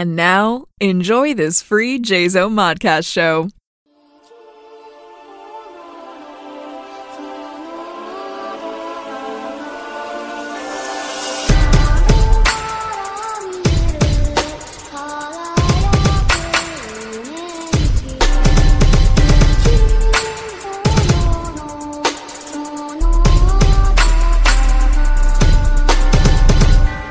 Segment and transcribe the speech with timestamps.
[0.00, 3.50] And now, enjoy this free JZO Modcast show.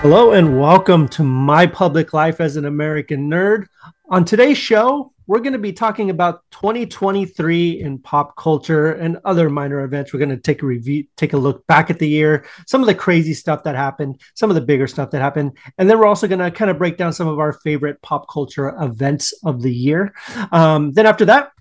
[0.09, 3.67] Hello and welcome to My Public Life as an American Nerd.
[4.09, 9.51] On today's show, we're going to be talking about 2023 in pop culture and other
[9.51, 10.11] minor events.
[10.11, 12.87] We're going to take a review, take a look back at the year, some of
[12.87, 16.07] the crazy stuff that happened, some of the bigger stuff that happened, and then we're
[16.07, 19.61] also going to kind of break down some of our favorite pop culture events of
[19.61, 20.15] the year.
[20.51, 21.51] Um, then after that,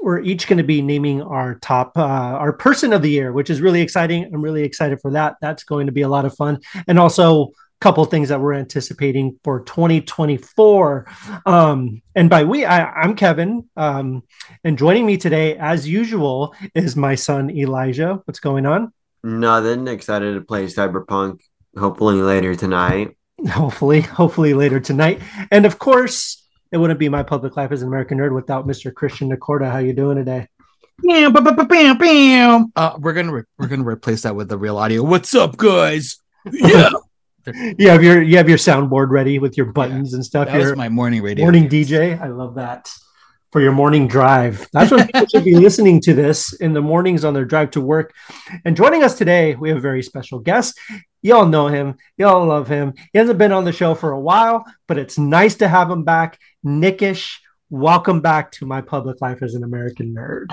[0.00, 3.50] we're each going to be naming our top uh, our person of the year which
[3.50, 6.34] is really exciting i'm really excited for that that's going to be a lot of
[6.34, 11.06] fun and also couple things that we're anticipating for 2024.
[11.44, 13.68] Um, and by we, I, am Kevin.
[13.76, 14.22] Um,
[14.64, 18.20] and joining me today, as usual, is my son Elijah.
[18.24, 18.92] What's going on?
[19.22, 19.88] Nothing.
[19.88, 21.40] Excited to play Cyberpunk.
[21.76, 23.16] Hopefully later tonight.
[23.50, 25.20] Hopefully, hopefully later tonight.
[25.50, 26.42] And of course,
[26.72, 28.92] it wouldn't be my public life as an American nerd without Mr.
[28.92, 29.70] Christian Nacorda.
[29.70, 30.48] How you doing today?
[31.02, 32.72] Bam, bam, bam, bam, bam.
[32.74, 35.02] Uh, we're gonna re- we're gonna replace that with the real audio.
[35.02, 36.18] What's up, guys?
[36.50, 36.90] Yeah.
[37.78, 40.46] you have your you have your soundboard ready with your buttons yeah, and stuff.
[40.46, 41.44] That your was my morning radio.
[41.44, 42.20] Morning DJ.
[42.20, 42.90] I love that
[43.52, 44.68] for your morning drive.
[44.72, 47.80] That's when people should be listening to this in the mornings on their drive to
[47.80, 48.12] work.
[48.64, 50.78] And joining us today, we have a very special guest.
[51.22, 51.96] Y'all know him.
[52.18, 52.94] Y'all love him.
[53.12, 56.04] He hasn't been on the show for a while, but it's nice to have him
[56.04, 56.38] back.
[56.62, 60.48] Nickish, welcome back to my public life as an American nerd.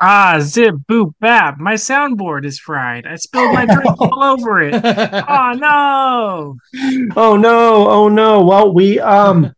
[0.00, 1.58] Ah, zip, boop, bap.
[1.58, 3.06] My soundboard is fried.
[3.06, 4.74] I spilled my drink all over it.
[4.74, 6.56] Oh no.
[7.16, 7.88] Oh no.
[7.88, 8.44] Oh no.
[8.44, 9.52] Well, we um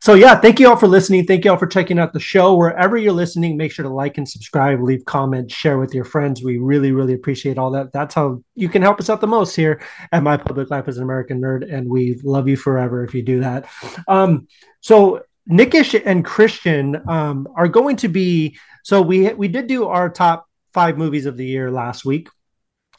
[0.00, 1.26] so yeah, thank you all for listening.
[1.26, 2.54] Thank you all for checking out the show.
[2.54, 6.42] Wherever you're listening, make sure to like and subscribe, leave comments, share with your friends.
[6.42, 7.92] We really, really appreciate all that.
[7.92, 10.98] That's how you can help us out the most here at My Public Life as
[10.98, 13.66] an American Nerd, and we love you forever if you do that.
[14.06, 14.46] Um,
[14.80, 20.08] so Nickish and Christian um, are going to be so we we did do our
[20.08, 22.28] top five movies of the year last week.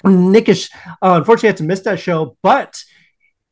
[0.04, 0.70] Nickish
[1.02, 2.76] uh, unfortunately had to miss that show, but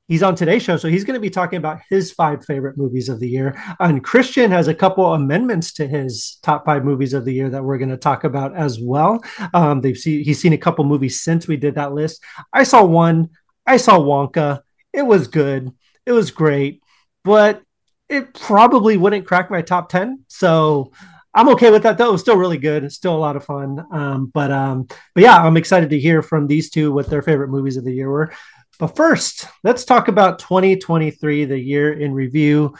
[0.07, 3.09] he's on today's show, so he's going to be talking about his five favorite movies
[3.09, 3.61] of the year.
[3.79, 7.63] And Christian has a couple amendments to his top five movies of the year that
[7.63, 9.23] we're going to talk about as well.
[9.53, 12.23] Um, they've seen he's seen a couple movies since we did that list.
[12.51, 13.29] I saw one.
[13.65, 14.61] I saw Wonka.
[14.93, 15.71] It was good.
[16.05, 16.81] It was great,
[17.23, 17.61] but
[18.09, 20.23] it probably wouldn't crack my top ten.
[20.27, 20.91] So
[21.33, 22.09] I'm okay with that though.
[22.09, 22.83] It was still really good.
[22.83, 23.85] It's still a lot of fun.
[23.91, 27.49] Um, but um, but yeah, I'm excited to hear from these two what their favorite
[27.49, 28.31] movies of the year were.
[28.79, 32.75] But first, let's talk about 2023, the year in review.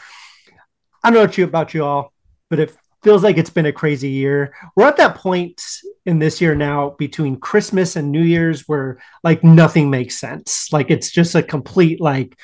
[1.02, 2.12] I don't know what you about you all,
[2.50, 4.54] but it feels like it's been a crazy year.
[4.76, 5.60] We're at that point
[6.08, 10.72] in this year now between Christmas and New Year's where like nothing makes sense.
[10.72, 12.34] Like it's just a complete like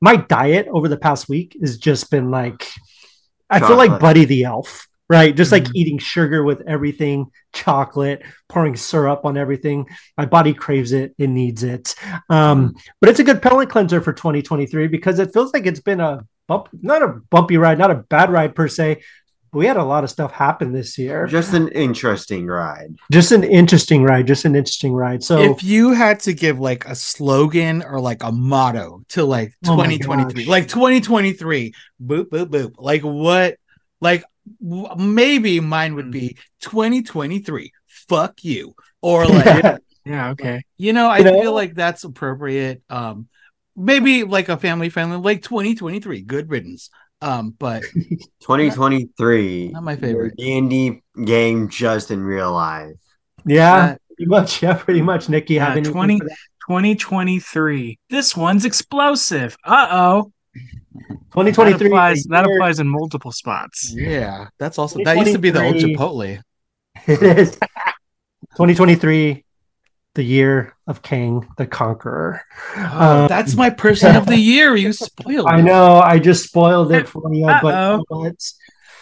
[0.00, 2.68] my diet over the past week has just been like
[3.48, 5.36] I feel like Buddy the Elf right?
[5.36, 5.76] Just like mm-hmm.
[5.76, 9.86] eating sugar with everything, chocolate, pouring syrup on everything.
[10.16, 11.94] My body craves it, it needs it.
[12.30, 12.78] Um, mm-hmm.
[12.98, 16.26] but it's a good palate cleanser for 2023 because it feels like it's been a
[16.48, 19.02] bump, not a bumpy ride, not a bad ride per se.
[19.52, 21.26] But we had a lot of stuff happen this year.
[21.26, 22.96] Just an interesting ride.
[23.10, 24.26] Just an interesting ride.
[24.26, 25.22] Just an interesting ride.
[25.22, 29.54] So, if you had to give like a slogan or like a motto to like
[29.64, 33.58] 2023, oh like 2023, boop, boop, boop, like what
[34.00, 34.24] like
[34.60, 41.18] maybe mine would be 2023 fuck you or like yeah, yeah okay you know i
[41.18, 41.40] you know?
[41.40, 43.28] feel like that's appropriate um
[43.76, 46.90] maybe like a family friendly like 2023 good riddance
[47.22, 47.82] um but
[48.40, 50.34] 2023 not my favorite.
[50.36, 52.96] d&d game just in real life.
[53.46, 59.56] Yeah uh, pretty much yeah pretty much nikki yeah, 20 2023 this one's explosive.
[59.64, 60.32] Uh-oh.
[61.32, 63.92] 2023 that applies, that applies, in multiple spots.
[63.94, 66.40] Yeah, that's also that used to be the old Chipotle.
[67.06, 67.52] It is
[68.56, 69.44] 2023,
[70.14, 72.42] the year of Kang the Conqueror.
[72.76, 74.76] Oh, um, that's my person of the year.
[74.76, 75.46] You spoiled.
[75.46, 76.00] I know.
[76.00, 78.04] I just spoiled it for you, Uh-oh.
[78.08, 78.36] but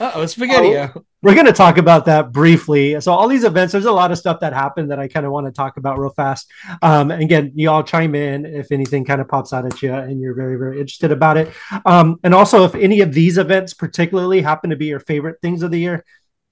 [0.01, 0.93] oh, spaghetti.
[1.23, 2.99] We're going to talk about that briefly.
[3.03, 5.33] So, all these events, there's a lot of stuff that happened that I kind of
[5.33, 6.51] want to talk about real fast.
[6.81, 10.19] Um, again, you all chime in if anything kind of pops out at you and
[10.19, 11.53] you're very, very interested about it.
[11.85, 15.63] Um, and also, if any of these events particularly happen to be your favorite things
[15.63, 16.05] of the year,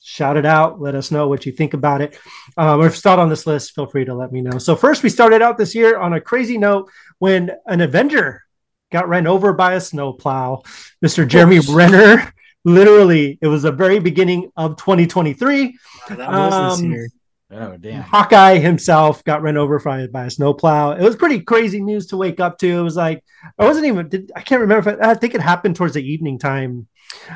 [0.03, 0.81] shout it out.
[0.81, 2.19] Let us know what you think about it.
[2.57, 4.59] Um, or if it's not on this list, feel free to let me know.
[4.59, 8.43] So, first, we started out this year on a crazy note when an Avenger
[8.91, 10.63] got ran over by a snowplow.
[11.05, 11.27] Mr.
[11.27, 12.33] Jeremy Renner,
[12.65, 15.79] literally, it was the very beginning of 2023.
[16.09, 17.09] That was this Um, year.
[17.51, 18.03] Oh damn.
[18.03, 20.93] Hawkeye himself got run over by, by a snowplow.
[20.93, 22.69] It was pretty crazy news to wake up to.
[22.69, 23.25] It was like
[23.59, 24.07] I wasn't even.
[24.11, 24.91] Did, I can't remember.
[24.91, 26.89] If it, I think it happened towards the evening time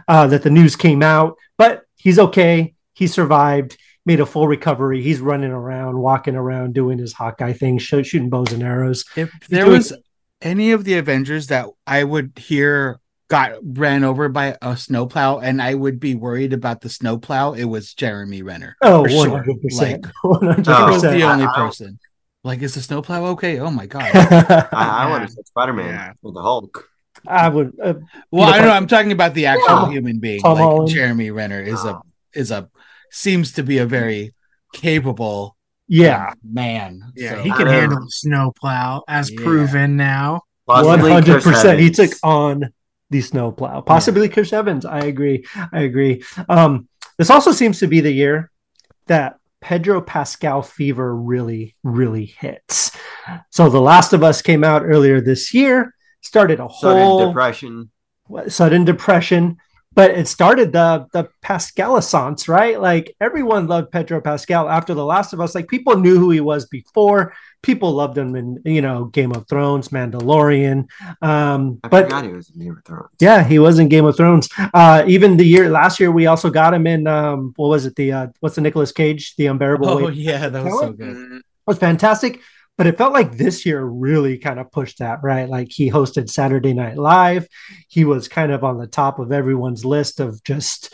[0.06, 1.38] uh, that the news came out.
[1.56, 2.74] But he's okay.
[2.94, 3.76] He survived.
[4.04, 5.00] Made a full recovery.
[5.00, 9.04] He's running around, walking around, doing his Hawkeye thing, sh- shooting bows and arrows.
[9.16, 9.92] If there doing- was
[10.40, 15.62] any of the Avengers that I would hear got ran over by a snowplow and
[15.62, 18.76] I would be worried about the snowplow, it was Jeremy Renner.
[18.82, 19.44] Oh, For sure.
[19.44, 20.10] 100%.
[20.24, 21.98] Oh, He was the only I- I- person.
[22.44, 23.60] Like, is the snowplow okay?
[23.60, 24.02] Oh my god.
[24.14, 25.26] I, I want Yeah.
[25.28, 26.12] to see Spider Man Yeah.
[26.22, 26.88] with the Hulk.
[27.26, 27.72] I would.
[27.82, 27.94] Uh,
[28.30, 28.72] Well, I don't know.
[28.74, 30.40] I'm talking about the actual Tom- human being.
[30.40, 30.88] Tom like Holland.
[30.88, 32.00] Jeremy Renner is a
[32.34, 32.68] is a
[33.10, 34.34] seems to be a very
[34.72, 35.56] capable
[35.88, 37.12] yeah, uh, man.
[37.14, 39.40] Yeah, So- he can I handle a snowplow, as Yeah.
[39.42, 40.42] proven now.
[40.64, 41.80] One hundred percent.
[41.80, 42.72] He took on
[43.10, 43.82] the snowplow.
[43.82, 44.86] Possibly Chris Evans.
[44.86, 45.44] I agree.
[45.72, 46.22] I agree.
[46.48, 46.88] Um,
[47.18, 48.50] this also seems to be the year
[49.06, 52.90] that Pedro Pascal fever really, really hits.
[53.50, 55.94] So, The Last of Us came out earlier this year.
[56.22, 57.90] Started a whole sudden whole depression.
[58.48, 59.58] sudden depression,
[59.94, 62.80] but it started the the Pascalisance, right?
[62.80, 65.54] Like everyone loved Pedro Pascal after The Last of Us.
[65.54, 67.34] Like people knew who he was before.
[67.62, 70.88] People loved him in you know Game of Thrones, Mandalorian.
[71.20, 73.10] Um, I but forgot he was in Game of Thrones.
[73.20, 74.48] yeah, he was in Game of Thrones.
[74.72, 77.94] Uh, even the year last year, we also got him in um, what was it?
[77.96, 81.16] The uh, what's the Nicolas Cage, The Unbearable Oh Weight yeah, that was so good.
[81.16, 82.40] Mm, was fantastic.
[82.78, 85.48] But it felt like this year really kind of pushed that, right?
[85.48, 87.46] Like he hosted Saturday Night Live.
[87.88, 90.92] He was kind of on the top of everyone's list of just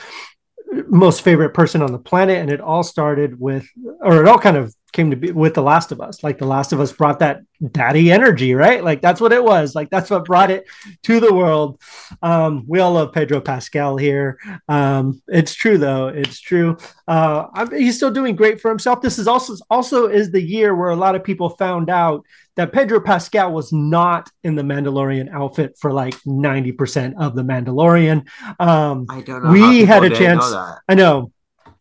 [0.89, 2.39] most favorite person on the planet.
[2.39, 3.67] And it all started with,
[4.01, 6.23] or it all kind of came to be with The Last of Us.
[6.23, 7.43] Like The Last of Us brought that
[7.73, 8.83] daddy energy, right?
[8.83, 9.75] Like that's what it was.
[9.75, 10.67] Like that's what brought it
[11.05, 11.81] to the world.
[12.23, 14.39] Um, we all love Pedro Pascal here.
[14.69, 16.09] Um, it's true though.
[16.09, 16.77] It's true.
[17.07, 19.01] Uh, I'm, he's still doing great for himself.
[19.03, 22.25] This is also also is the year where a lot of people found out
[22.57, 28.27] that Pedro Pascal was not in the Mandalorian outfit for like 90% of the Mandalorian.
[28.59, 29.53] Um, I don't know.
[29.53, 30.75] We had a chance- Know.
[30.89, 31.33] I know.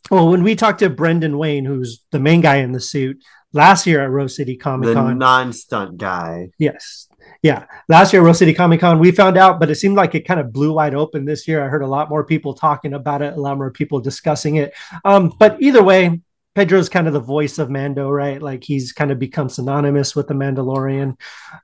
[0.09, 3.23] Well, when we talked to Brendan Wayne, who's the main guy in the suit
[3.53, 6.49] last year at Rose City Comic Con, The non-stunt guy.
[6.57, 7.07] Yes.
[7.41, 7.65] Yeah.
[7.89, 10.27] Last year, at Rose City Comic Con, we found out, but it seemed like it
[10.27, 11.63] kind of blew wide open this year.
[11.63, 14.73] I heard a lot more people talking about it, a lot more people discussing it.
[15.03, 16.21] Um, but either way,
[16.55, 18.41] Pedro's kind of the voice of Mando, right?
[18.41, 21.15] Like he's kind of become synonymous with the Mandalorian.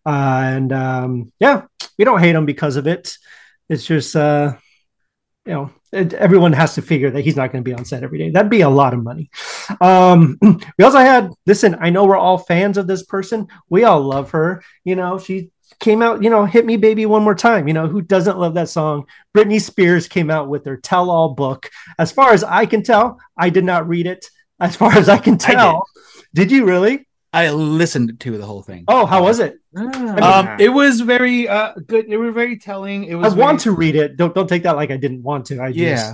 [0.06, 1.64] Uh, and um, yeah,
[1.98, 3.18] we don't hate him because of it.
[3.70, 4.54] It's just, uh,
[5.46, 8.18] you know, everyone has to figure that he's not going to be on set every
[8.18, 8.30] day.
[8.32, 9.30] That'd be a lot of money.
[9.80, 10.38] Um,
[10.78, 13.48] we also had, listen, I know we're all fans of this person.
[13.70, 14.64] We all love her.
[14.84, 17.68] You know, she came out, you know, hit me baby one more time.
[17.68, 19.06] You know, who doesn't love that song?
[19.36, 21.70] Britney Spears came out with her tell all book.
[22.00, 24.26] As far as I can tell, I did not read it.
[24.60, 25.54] As far as I can I did.
[25.54, 25.84] tell,
[26.34, 26.52] did.
[26.52, 27.08] you really?
[27.34, 28.86] I listened to the whole thing.
[28.88, 29.58] Oh, how was it?
[29.76, 30.40] Ah.
[30.40, 32.06] Um, it was very uh good.
[32.06, 33.06] It was very telling.
[33.06, 33.26] It was.
[33.26, 34.18] I was want to read it.
[34.18, 35.60] Don't don't take that like I didn't want to.
[35.62, 36.14] I just,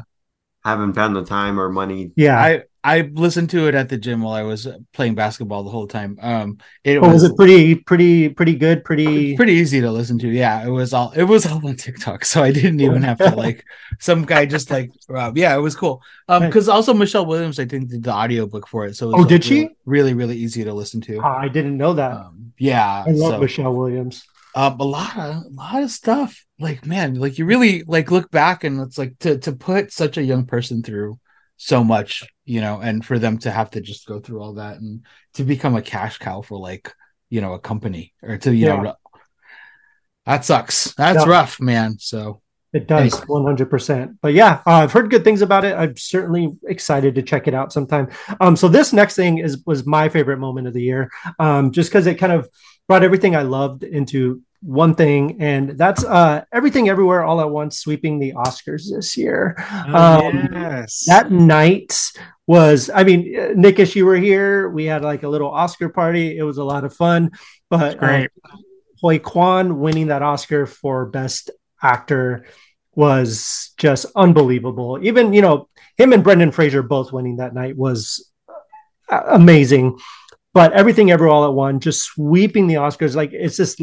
[0.63, 2.11] Haven't found the time or money.
[2.15, 2.39] yeah.
[2.39, 5.87] I I listened to it at the gym while I was playing basketball the whole
[5.87, 6.17] time.
[6.21, 8.83] Um, it was, was it pretty pretty pretty good?
[8.85, 10.29] Pretty pretty easy to listen to.
[10.29, 13.35] Yeah, it was all it was all on TikTok, so I didn't even have to
[13.35, 13.65] like
[13.99, 16.01] some guy just like uh, yeah, it was cool.
[16.29, 19.25] Um, because also Michelle Williams, I think, did the audiobook for it, so it was
[19.25, 19.61] Oh, did she?
[19.61, 21.17] Really, really, really easy to listen to.
[21.17, 22.11] Oh, I didn't know that.
[22.13, 24.23] Um, yeah, I love so- Michelle Williams.
[24.55, 26.45] um, a lot of a lot of stuff.
[26.59, 30.17] Like man, like you really like look back and it's like to to put such
[30.17, 31.19] a young person through
[31.61, 34.77] so much, you know, and for them to have to just go through all that
[34.79, 36.93] and to become a cash cow for like
[37.29, 38.81] you know a company or to you Yeah.
[38.81, 38.95] know
[40.25, 40.93] that sucks.
[40.95, 41.31] That's Yeah.
[41.31, 41.97] rough, man.
[41.99, 43.25] So It does Anyway.
[43.27, 44.17] one hundred percent.
[44.21, 45.75] But yeah, uh, I've heard good things about it.
[45.75, 48.09] I'm certainly excited to check it out sometime.
[48.39, 51.89] Um, so this next thing is was my favorite moment of the year, um, just
[51.89, 52.47] because it kind of
[52.87, 57.79] brought everything I loved into one thing, and that's uh, everything everywhere all at once,
[57.79, 59.55] sweeping the Oscars this year.
[59.87, 61.05] Oh, Um, yes.
[61.07, 61.93] that night
[62.47, 65.87] was i mean uh, nick as you were here we had like a little oscar
[65.87, 67.29] party it was a lot of fun
[67.69, 68.31] but great.
[69.03, 71.51] Huy Kwan winning that oscar for best
[71.83, 72.45] actor
[72.95, 78.31] was just unbelievable even you know him and brendan fraser both winning that night was
[79.11, 79.99] uh, amazing
[80.53, 83.15] but everything ever all at one just sweeping the oscars.
[83.15, 83.79] Like it's just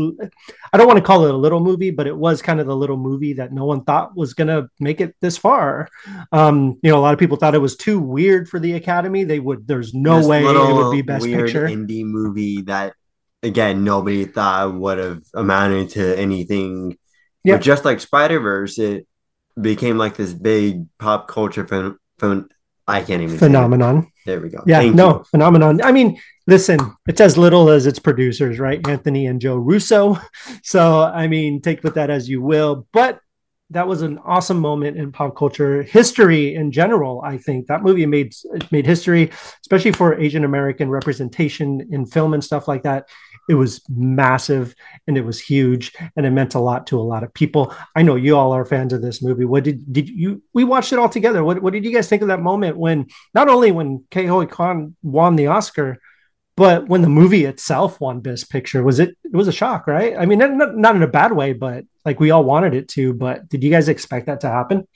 [0.73, 2.77] i don't want to call it a little movie but it was kind of the
[2.77, 5.89] little movie that no one thought was going to make it this far.
[6.33, 9.25] Um you know a lot of people thought it was too weird for the academy.
[9.25, 11.67] They would there's no This way it would be best weird picture.
[11.67, 12.95] indie movie that
[13.43, 16.97] again nobody thought would have amounted to anything.
[17.45, 17.55] Yeah.
[17.57, 19.07] But just like Spider Verse, it
[19.61, 22.49] became like this big pop culture phen- phen-
[22.87, 24.13] I can't even phenomenon.
[24.25, 24.63] There we go.
[24.67, 25.25] Yeah, Thank no you.
[25.25, 25.81] phenomenon.
[25.83, 26.79] I mean, listen,
[27.09, 28.87] it's as little as its producers, right?
[28.89, 30.19] Anthony and Joe Russo.
[30.63, 32.87] So, I mean, take with that as you will.
[32.93, 33.21] But
[33.71, 37.21] that was an awesome moment in pop culture history in general.
[37.25, 38.33] I think that movie made
[38.71, 39.31] made history,
[39.63, 43.09] especially for Asian American representation in film and stuff like that.
[43.49, 44.75] It was massive
[45.07, 47.75] and it was huge and it meant a lot to a lot of people.
[47.95, 49.45] I know you all are fans of this movie.
[49.45, 50.43] What did did you?
[50.53, 51.45] We watched it all together.
[51.45, 54.47] What what did you guys think of that moment when not only when Ke Huy
[54.47, 55.99] Kwan won the Oscar,
[56.57, 58.83] but when the movie itself won Best Picture?
[58.83, 60.17] Was it it was a shock, right?
[60.19, 63.13] I mean, not, not in a bad way, but like we all wanted it to.
[63.13, 64.89] But did you guys expect that to happen?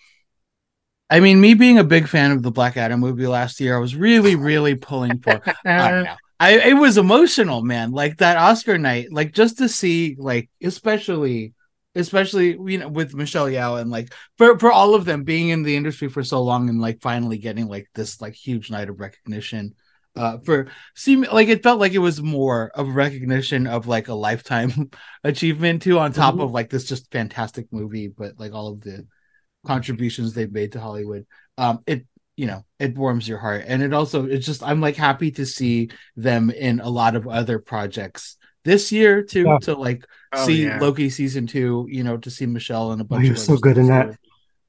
[1.11, 3.81] I mean, me being a big fan of the Black Adam movie last year, I
[3.81, 5.43] was really, really pulling for.
[5.65, 6.17] I don't know.
[6.41, 7.93] I it was emotional, man.
[7.93, 11.55] Like that Oscar night, like just to see, like especially,
[11.95, 15.63] especially you know with Michelle Yeoh and like for for all of them being in
[15.65, 19.01] the industry for so long and like finally getting like this like huge night of
[19.01, 19.75] recognition.
[20.17, 24.15] Uh, for seem like it felt like it was more of recognition of like a
[24.15, 24.91] lifetime
[25.25, 26.43] achievement too, on top Mhm.
[26.45, 29.07] of like this just fantastic movie, but like all of the
[29.67, 31.27] contributions they've made to Hollywood.
[31.59, 32.07] Um, it
[32.41, 35.45] you know it warms your heart, and it also it's just I'm like happy to
[35.47, 39.45] see them in a lot of other projects this year too.
[39.47, 39.59] Yeah.
[39.67, 40.79] To like Oh, see yeah.
[40.79, 43.57] Loki season two, you know, to see Michelle and a bunch he of was so
[43.57, 44.07] good in that.
[44.13, 44.17] too.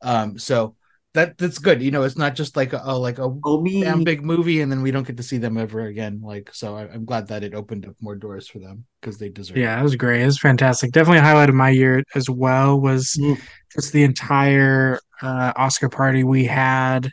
[0.02, 0.76] Um, so
[1.14, 1.82] that that's good.
[1.84, 4.72] You know, it's not just like a, a like a Oh, damn big movie, and
[4.72, 6.22] then we don't get to see them ever again.
[6.24, 9.30] Like, so I, I'm glad that it opened up more doors for them because they
[9.30, 9.58] deserve.
[9.58, 9.82] Yeah, it.
[9.82, 10.22] it was great.
[10.22, 10.92] It was fantastic.
[10.94, 13.40] Definitely a highlight of my year as well was Mm.
[13.74, 17.12] just the entire uh, Oscar party we had.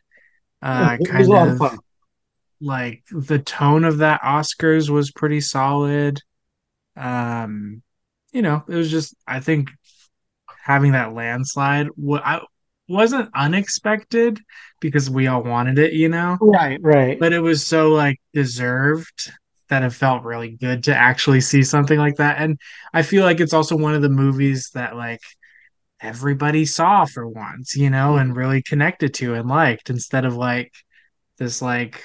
[0.62, 1.78] Uh, it kind of of
[2.60, 6.20] like the tone of that Oscars was pretty solid.
[6.96, 7.82] Um,
[8.32, 9.70] you know, it was just I think
[10.64, 12.40] having that landslide what I
[12.88, 14.40] wasn't unexpected
[14.80, 17.18] because we all wanted it, you know, Right, right.
[17.20, 19.32] but it was so like deserved
[19.68, 22.38] that it felt really good to actually see something like that.
[22.38, 22.58] And
[22.94, 25.20] I feel like it's also one of the movies that like
[26.00, 30.72] everybody saw for once, you know, and really connected to and liked instead of like
[31.38, 32.04] this like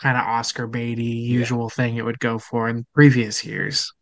[0.00, 3.92] kind of Oscar baity usual thing it would go for in previous years.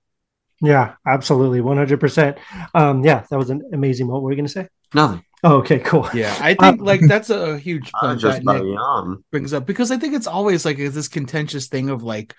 [0.60, 2.38] Yeah, absolutely, one hundred percent.
[2.74, 4.22] Um, yeah, that was an amazing moment.
[4.22, 4.68] What were you going to say?
[4.94, 5.24] Nothing.
[5.42, 6.08] Oh, okay, cool.
[6.14, 9.98] Yeah, I think like that's a huge point just that Nick brings up because I
[9.98, 12.34] think it's always like this contentious thing of like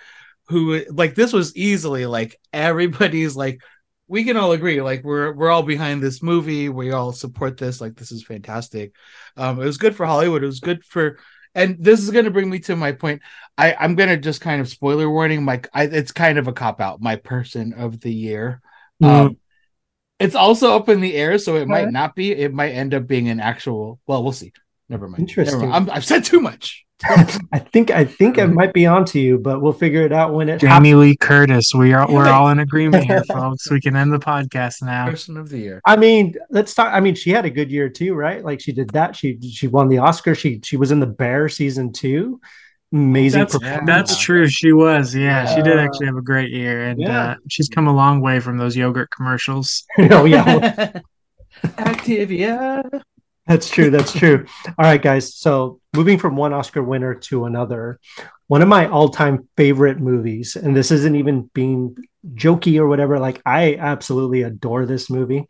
[0.48, 3.60] who like this was easily like everybody's like
[4.08, 6.70] we can all agree like we're we're all behind this movie.
[6.70, 7.82] We all support this.
[7.82, 8.94] Like this is fantastic.
[9.38, 10.44] Um it was good for hollywood.
[10.44, 11.20] It was good for
[11.56, 13.22] and this is going to bring me to my point.
[13.58, 16.54] I i'm going to just kind of spoiler warning my I, it's kind of a
[16.54, 18.62] cop out my person of the year.
[19.02, 19.38] Mm, um
[20.20, 21.92] it's also up in the air so it might Okay.
[21.92, 22.32] not be.
[22.32, 24.54] It might end up being an actual well we'll see.
[24.90, 25.26] Never mind.
[25.28, 25.40] Interesting.
[25.40, 25.90] Never mind.
[25.90, 29.62] I'm, i've said too much I think I think I might be onto you, but
[29.62, 30.72] we'll figure it out when it happens.
[30.72, 33.70] Jamie Lee Curtis, we are we're all in agreement here, folks.
[33.70, 35.10] We can end the podcast now.
[35.10, 36.94] person of the year I mean, let's talk.
[36.94, 38.44] I mean, she had a good year too, right?
[38.44, 39.16] Like she did that.
[39.16, 40.36] She she won the Oscar.
[40.36, 42.40] She she was in the Bear season two.
[42.94, 43.42] Amazing.
[43.42, 43.86] That's performance.
[43.86, 44.48] that's true.
[44.48, 45.54] She was, yeah.
[45.54, 47.32] She did actually have a great year, and yeah.
[47.32, 49.84] uh, she's come a long way from those yogurt commercials.
[49.98, 51.02] oh yeah,
[51.64, 53.02] Activia.
[53.48, 53.90] That's true.
[53.90, 54.46] That's true.
[54.66, 55.36] All right, guys.
[55.36, 58.00] So moving from one Oscar winner to another,
[58.48, 61.96] one of my all-time favorite movies, and this isn't even being
[62.34, 63.20] jokey or whatever.
[63.20, 65.46] Like I absolutely adore this movie.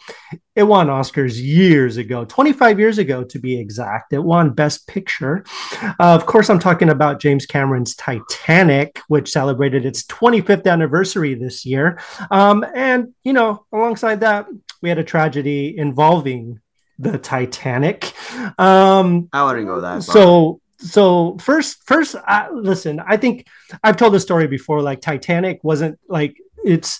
[0.56, 4.14] It won Oscars years ago, 25 years ago to be exact.
[4.14, 5.44] It won Best Picture.
[5.82, 11.66] Uh, of course, I'm talking about James Cameron's Titanic, which celebrated its 25th anniversary this
[11.66, 12.00] year.
[12.32, 14.48] Um, and you know, alongside that,
[14.82, 16.60] we had a tragedy involving
[17.00, 18.14] the Titanic.
[18.60, 20.14] Um, I wouldn't go that far.
[20.14, 23.48] so so first first uh, listen i think
[23.82, 26.36] i've told this story before like titanic wasn't like
[26.66, 27.00] it's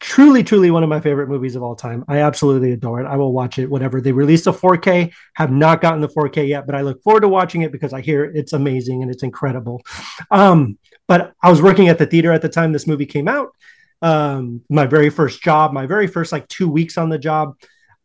[0.00, 2.04] truly truly one of my favorite movies of all time.
[2.06, 3.06] I absolutely adore it.
[3.06, 6.66] I will watch it whatever they released a 4k have not gotten the 4k yet
[6.66, 9.82] but i look forward to watching it because i hear it's amazing and it's incredible.
[10.30, 13.48] Um but i was working at the theater at the time this movie came out.
[14.02, 17.56] Um my very first job my very first like two weeks on the job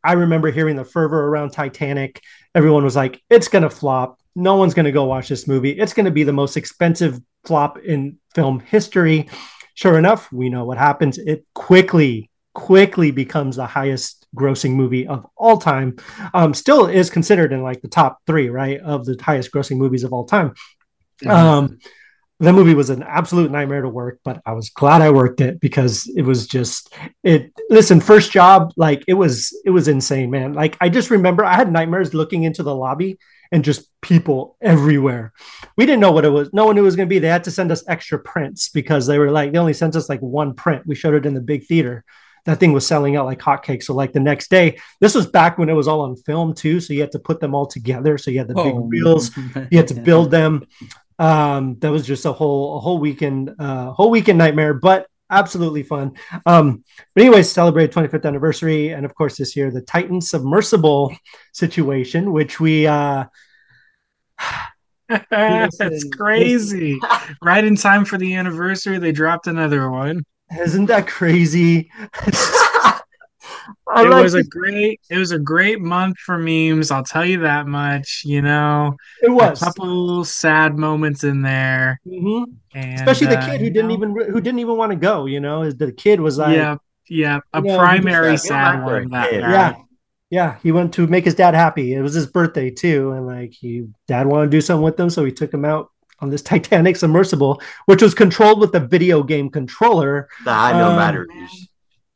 [0.04, 2.22] i remember hearing the fervor around titanic
[2.56, 5.72] everyone was like it's gonna flop no one's going to go watch this movie.
[5.72, 9.30] It's going to be the most expensive flop in film history.
[9.76, 11.18] Sure enough, we know what happens.
[11.18, 15.98] It quickly, quickly becomes the highest grossing movie of all time.
[16.34, 20.04] Um, still is considered in like the top three, right, of the highest grossing movies
[20.04, 20.54] of all time.
[21.28, 21.80] Um,
[22.42, 25.60] that movie was an absolute nightmare to work, but I was glad I worked it
[25.60, 26.94] because it was just
[27.24, 27.52] it.
[27.70, 30.54] Listen, first job, like it was, it was insane, man.
[30.54, 33.20] Like I just remember I had nightmares looking into the lobby
[33.52, 35.34] and just people everywhere.
[35.78, 36.52] We didn't know what it was.
[36.54, 37.20] No one knew it was going to be.
[37.20, 40.10] They had to send us extra prints because they were like they only sent us
[40.10, 40.88] like one print.
[40.88, 42.04] We showed it in the big theater.
[42.46, 43.84] That thing was selling out like hotcakes.
[43.84, 46.80] So like the next day, this was back when it was all on film too.
[46.80, 48.18] So you had to put them all together.
[48.18, 49.30] So you had the big Oh, reels
[49.70, 50.66] you had to build them.
[51.22, 55.84] Um, that was just a whole a whole weekend, uh, whole weekend nightmare, but absolutely
[55.84, 56.14] fun.
[56.48, 61.16] Um, but anyways, celebrated 25th anniversary, and of course this year the Titan submersible
[61.54, 63.26] situation, which we uh,
[65.30, 67.00] That's crazy.
[67.42, 70.24] right in time for the anniversary, they dropped another one.
[70.60, 71.92] isn't that crazy?
[73.94, 77.26] I it like was a great it was a great month for memes, I'll tell
[77.26, 78.96] you that much, you know.
[79.22, 82.00] it was A couple sad moments in there.
[82.08, 82.46] Mhm.
[82.74, 85.26] And especially the uh, kid who didn't know, even who didn't even want to go.
[85.26, 86.78] You know, the kid was like, Yeah,
[87.10, 87.40] yeah.
[87.54, 89.42] A you know, primary uh, sad feel one that they're a kid.
[89.42, 89.52] guy.
[89.52, 89.76] yeah
[90.30, 93.52] yeah he went to make his dad happy it was his birthday too and like
[93.52, 95.92] he dad wanted to do something with him so he took him out
[96.22, 100.92] on this titanic submersible which was controlled with a video game controller That had no
[100.92, 101.68] Um, batteries.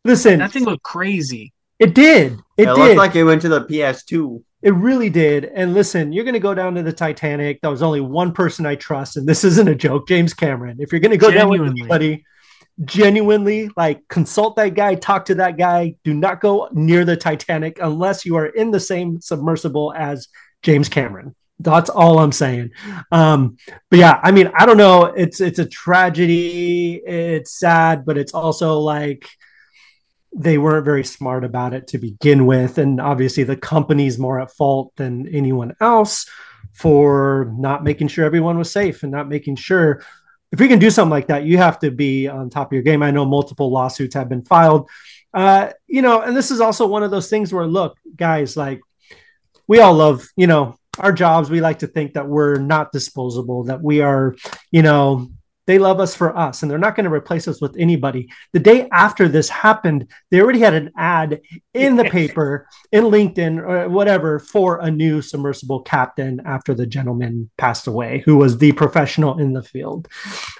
[0.05, 0.39] Listen.
[0.39, 1.51] That thing looked crazy.
[1.79, 2.33] it did.
[2.57, 2.77] It, It, did.
[2.77, 4.41] looked like it went to the PS2.
[4.61, 5.45] it really did.
[5.45, 7.59] And listen you're going to go down to the titanic.
[7.61, 10.77] There was only one person i trust and this isn't a joke james cameron.
[10.79, 11.81] If you're going to go down with Genuinely.
[11.81, 12.23] anybody
[12.83, 15.95] genuinely like consult that guy talk to that guy.
[16.03, 20.27] Do not go near the titanic unless you are in the same submersible as
[20.61, 21.35] james cameron.
[21.59, 22.71] That's all i'm saying.
[23.11, 23.57] Um
[23.89, 25.05] but yeah i mean i don't know.
[25.05, 26.95] It's it's a tragedy.
[27.05, 29.27] It's sad but it's also like
[30.37, 34.51] they weren't very smart about it to begin with and obviously the company's more at
[34.51, 36.29] fault than anyone else
[36.73, 40.03] for not making sure everyone was safe and not making sure
[40.51, 42.83] if we can do something like that, you have to be on top of your
[42.83, 43.03] game.
[43.03, 44.89] I know multiple lawsuits have been filed.
[45.33, 48.79] Uh, you know, and this is also one of those things where, look, guys, like
[49.67, 51.49] we all love, you know, our jobs.
[51.49, 54.35] We like to think that we're not disposable, that we are,
[54.71, 55.29] you know,
[55.67, 58.29] they love us for us and they're not going to replace us with anybody.
[58.53, 61.41] The day after this happened, they already had an ad
[61.73, 67.49] in the paper, in LinkedIn or whatever, for a new submersible captain after the gentleman
[67.57, 70.07] passed away, who was the professional in the field.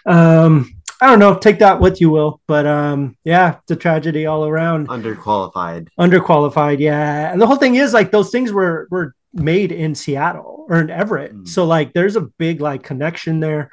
[0.05, 4.25] Um, I don't know, take that what you will, but um, yeah, it's a tragedy
[4.25, 5.89] all around Underqualified.
[5.99, 10.54] underqualified yeah and the whole thing is like those things were were made in seattle
[10.67, 11.33] or in everett.
[11.33, 11.47] Mm.
[11.47, 13.71] so like there's a big like connection there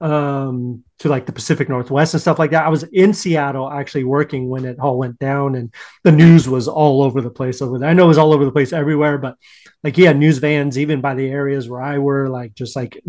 [0.00, 2.64] um to like the pacific northwest and stuff like that.
[2.64, 6.68] I was in seattle actually working when it all went down and the news was
[6.68, 7.88] all over the place over there.
[7.88, 9.36] I know it was all over the place everywhere but
[9.82, 13.02] like yeah news vans even by the areas where i were like just like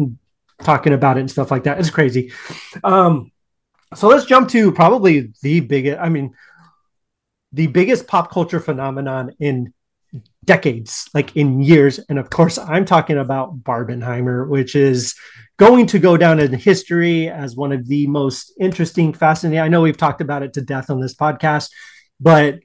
[0.62, 1.80] talking about it and stuff like that.
[1.80, 2.32] It's crazy.
[2.84, 3.32] Um
[3.93, 6.34] so let's jump to probably the biggest i mean
[7.54, 9.74] the biggest pop culture phenomenon in
[10.45, 11.99] decades, like in years.
[12.10, 15.15] And of course, I'm talking about Barbenheimer, which is
[15.58, 19.60] going to go down in history as one of the most interesting, fascinating.
[19.60, 21.69] I know we've talked about it to death on this podcast,
[22.19, 22.60] but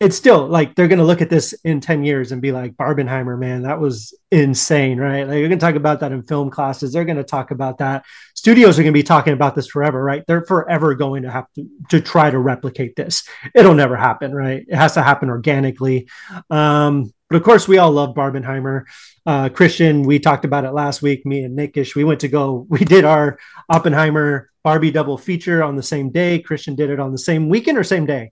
[0.00, 2.74] it's still like they're going to look at this in 10 years and be like,
[2.74, 5.26] Barbenheimer, man, that was insane, right?
[5.26, 6.92] Like, you're going to talk about that in film classes.
[6.92, 8.04] They're going to talk about that.
[8.34, 10.22] Studios are going to be talking about this forever, right?
[10.28, 13.28] They're forever going to have to, to try to replicate this.
[13.56, 14.64] It'll never happen, right?
[14.68, 16.08] It has to happen organically.
[16.48, 18.84] Um, but of course, we all love Barbenheimer.
[19.26, 21.26] Uh, Christian, we talked about it last week.
[21.26, 22.66] Me and Nickish, we went to go.
[22.68, 26.38] We did our Oppenheimer Barbie double feature on the same day.
[26.38, 28.30] Christian did it on the same weekend or same day.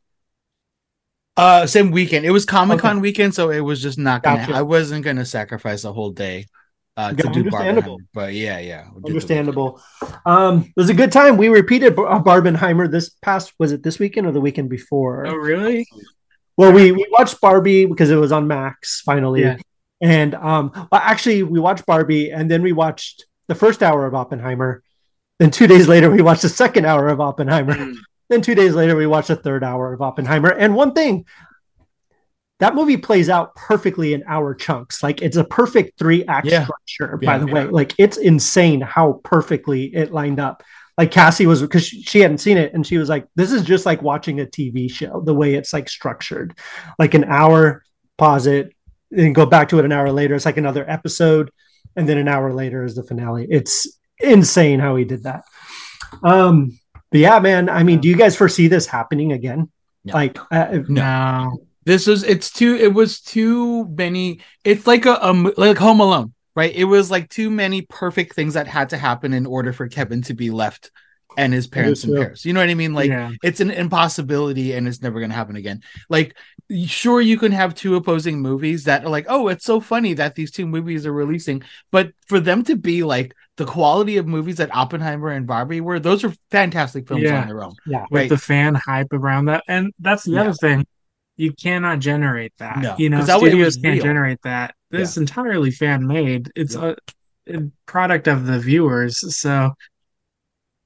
[1.36, 2.24] Uh, same weekend.
[2.24, 4.38] It was Comic Con weekend, so it was just not gonna.
[4.46, 4.54] Gotcha.
[4.54, 6.46] I wasn't gonna sacrifice a whole day
[6.96, 7.98] uh, to Yeah, do understandable.
[7.98, 8.06] Barbenheimer.
[8.14, 9.82] But yeah, yeah, we did the Understandable.
[10.24, 11.36] Um, it was a good time.
[11.36, 13.52] We repeated Bar- uh, Barbenheimer this past.
[13.58, 15.26] Was it this weekend or the weekend before?
[15.26, 15.86] Oh, really?
[16.56, 19.58] Well, we we watched Barbie because it was on Max finally, Yeah.
[20.00, 24.14] and um, well, actually we watched Barbie and then we watched the first hour of
[24.14, 24.82] Oppenheimer.
[25.38, 27.74] Then two days later we watched the second hour of Oppenheimer.
[27.74, 27.96] Mm.
[28.28, 30.50] Then two days later we watched the third hour of Oppenheimer.
[30.50, 31.24] And one thing,
[32.58, 35.02] that movie plays out perfectly in hour chunks.
[35.02, 36.64] Like it's a perfect three act Yeah.
[36.64, 37.18] structure.
[37.20, 37.26] Yeah.
[37.26, 40.62] By the way, like it's insane how perfectly it lined up.
[40.96, 43.62] Like Cassie was because she, she hadn't seen it and she was like, "This is
[43.62, 45.20] just like watching a TV show.
[45.20, 46.56] The way it's like structured,
[46.98, 47.82] like an hour,
[48.16, 48.72] pause it,
[49.10, 50.34] then go back to it an hour later.
[50.34, 51.50] It's like another episode,
[51.96, 53.46] and then an hour later is the finale.
[53.50, 53.86] It's
[54.18, 55.44] insane how he did that.
[56.22, 56.78] Um,
[57.10, 57.68] but yeah, man.
[57.68, 59.70] I mean, do you guys foresee this happening again?
[60.04, 60.14] No.
[60.14, 61.58] Like, uh, No.
[61.84, 66.34] This is it's too it was too many it's like a, a like Home Alone.
[66.56, 66.74] right?
[66.74, 70.22] It was like too many perfect things that had to happen in order for Kevin
[70.22, 70.90] to be left
[71.36, 72.14] and his parents in.
[72.14, 72.44] Paris.
[72.44, 72.94] You know what I mean?
[72.94, 73.30] Like yeah.
[73.42, 75.82] it's an impossibility and it's never going to happen again.
[76.08, 76.36] Like,
[76.86, 80.34] sure, you can have two opposing movies that are like, oh, it's so funny that
[80.34, 84.56] these two movies are releasing, but for them to be like the quality of movies
[84.56, 87.40] that Oppenheimer and Barbie were, those are fantastic films Yeah.
[87.42, 87.74] on their own.
[87.86, 88.04] Yeah.
[88.10, 89.64] with the fan hype around that.
[89.68, 90.40] And that's the Yeah.
[90.42, 90.86] other thing.
[91.38, 92.78] You cannot generate that.
[92.78, 94.04] No, you know, that studios can't real.
[94.04, 94.74] generate that.
[94.90, 96.50] This is entirely fan made.
[96.56, 96.96] It's a
[97.84, 99.36] product of the viewers.
[99.36, 99.72] So,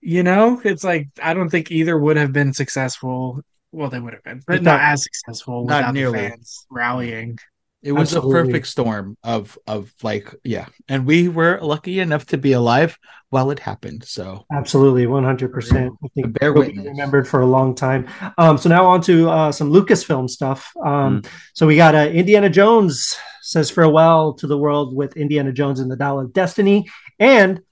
[0.01, 3.41] you know, it's like I don't think either would have been successful.
[3.73, 6.23] Well, they would have been, but You not thought- as successful Not without nearly.
[6.23, 7.39] the fans rallying.
[7.83, 8.41] It was Absolutely.
[8.41, 12.99] a perfect storm of of like yeah, and we were lucky enough to be alive
[13.31, 14.05] while it happened.
[14.05, 15.95] So Absolutely, one hundred percent.
[16.05, 16.87] I think Bear it'll be witness.
[16.89, 18.07] remembered for a long time.
[18.37, 20.71] Um, so now on to uh, some Lucasfilm stuff.
[20.85, 21.23] Um,
[21.55, 25.91] So we got uh, Indiana Jones says farewell to the world with Indiana Jones and
[25.91, 26.87] the Dial of Destiny,
[27.19, 27.63] and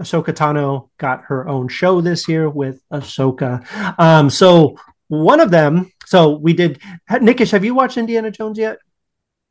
[0.00, 3.64] Ahsoka Tano got her own show this year with Ahsoka.
[3.98, 4.76] Um, so
[5.08, 5.90] one of them.
[6.06, 6.80] So we did.
[7.20, 8.78] Nickish, have you watched Indiana Jones yet?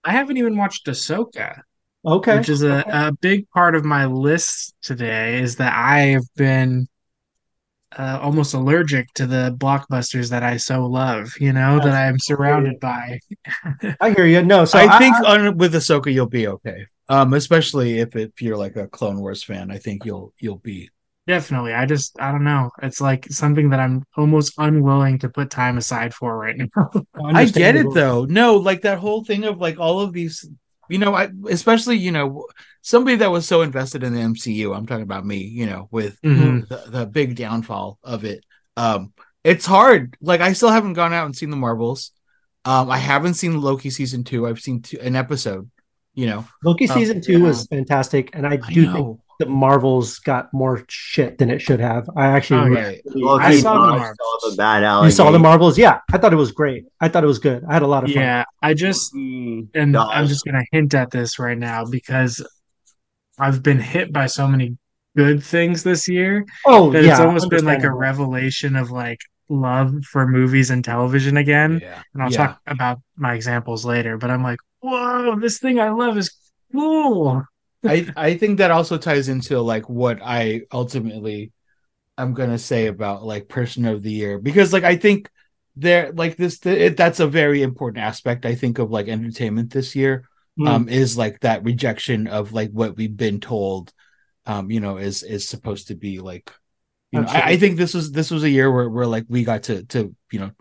[0.03, 1.61] I haven't even watched Ahsoka.
[2.05, 6.25] Okay, which is a, a big part of my list today is that I have
[6.35, 6.89] been
[7.97, 12.79] uh, almost allergic to the blockbusters that I so love, you know, that I'm surrounded
[12.79, 13.19] by.
[14.01, 14.43] I hear you.
[14.43, 16.85] No, so I think on, with Ahsoka you'll be okay.
[17.09, 20.89] Um, especially if if you're like a Clone Wars fan, I think you'll you'll be.
[21.25, 21.73] Definitely.
[21.73, 22.69] I just, I don't know.
[22.81, 26.91] It's like something that I'm almost unwilling to put time aside for right now.
[27.23, 28.25] I get it though.
[28.25, 30.45] No, like that whole thing of like all of these,
[30.93, 32.45] you know, I especially you know
[32.81, 34.75] somebody that was so invested in the MCU.
[34.75, 36.67] I'm talking about me, you know, with Mhm.
[36.67, 38.43] the, the big downfall of it.
[38.77, 40.15] Um, it's hard.
[40.21, 42.11] Like I still haven't gone out and seen the Marvels.
[42.65, 44.47] Um, I haven't seen Loki season two.
[44.47, 45.69] I've seen two, an episode.
[46.15, 47.47] You know, Loki Oh, season two yeah.
[47.47, 49.51] was fantastic, and I I do think know.
[49.53, 52.09] the Marvels got more shit than it should have.
[52.15, 53.01] I actually, Oh, really- Right.
[53.05, 54.17] Loki, I saw the I Marvels.
[54.41, 55.77] saw the bad you saw the Marvels.
[55.77, 56.85] Yeah, I thought it was great.
[57.01, 57.63] I thought it was good.
[57.69, 58.21] I had a lot of fun.
[58.21, 60.07] Yeah, I just, mm, and dies.
[60.11, 62.45] I'm just going to hint at this right now because
[63.39, 64.77] I've been hit by so many
[65.15, 69.19] good things this year Oh that yeah, it's almost been like a revelation of like
[69.49, 71.79] love for movies and television again.
[71.81, 72.37] yeah, And I'll Yeah.
[72.47, 76.31] talk about my examples later, but I'm like, whoa, this thing I love is
[76.71, 77.43] cool.
[77.85, 81.51] I I think that also ties into like what I ultimately
[82.17, 84.39] I'm gonna say about like person of the year.
[84.39, 85.29] Because like I think
[85.75, 89.95] there like this it, that's a very important aspect I think of like entertainment this
[89.95, 90.27] year
[90.59, 90.67] Mm.
[90.69, 93.91] um is like that rejection of like what we've been told
[94.45, 96.51] um you know is is supposed to be like
[97.11, 99.45] you know I, I think this was this was a year where where like we
[99.45, 100.51] got to to you know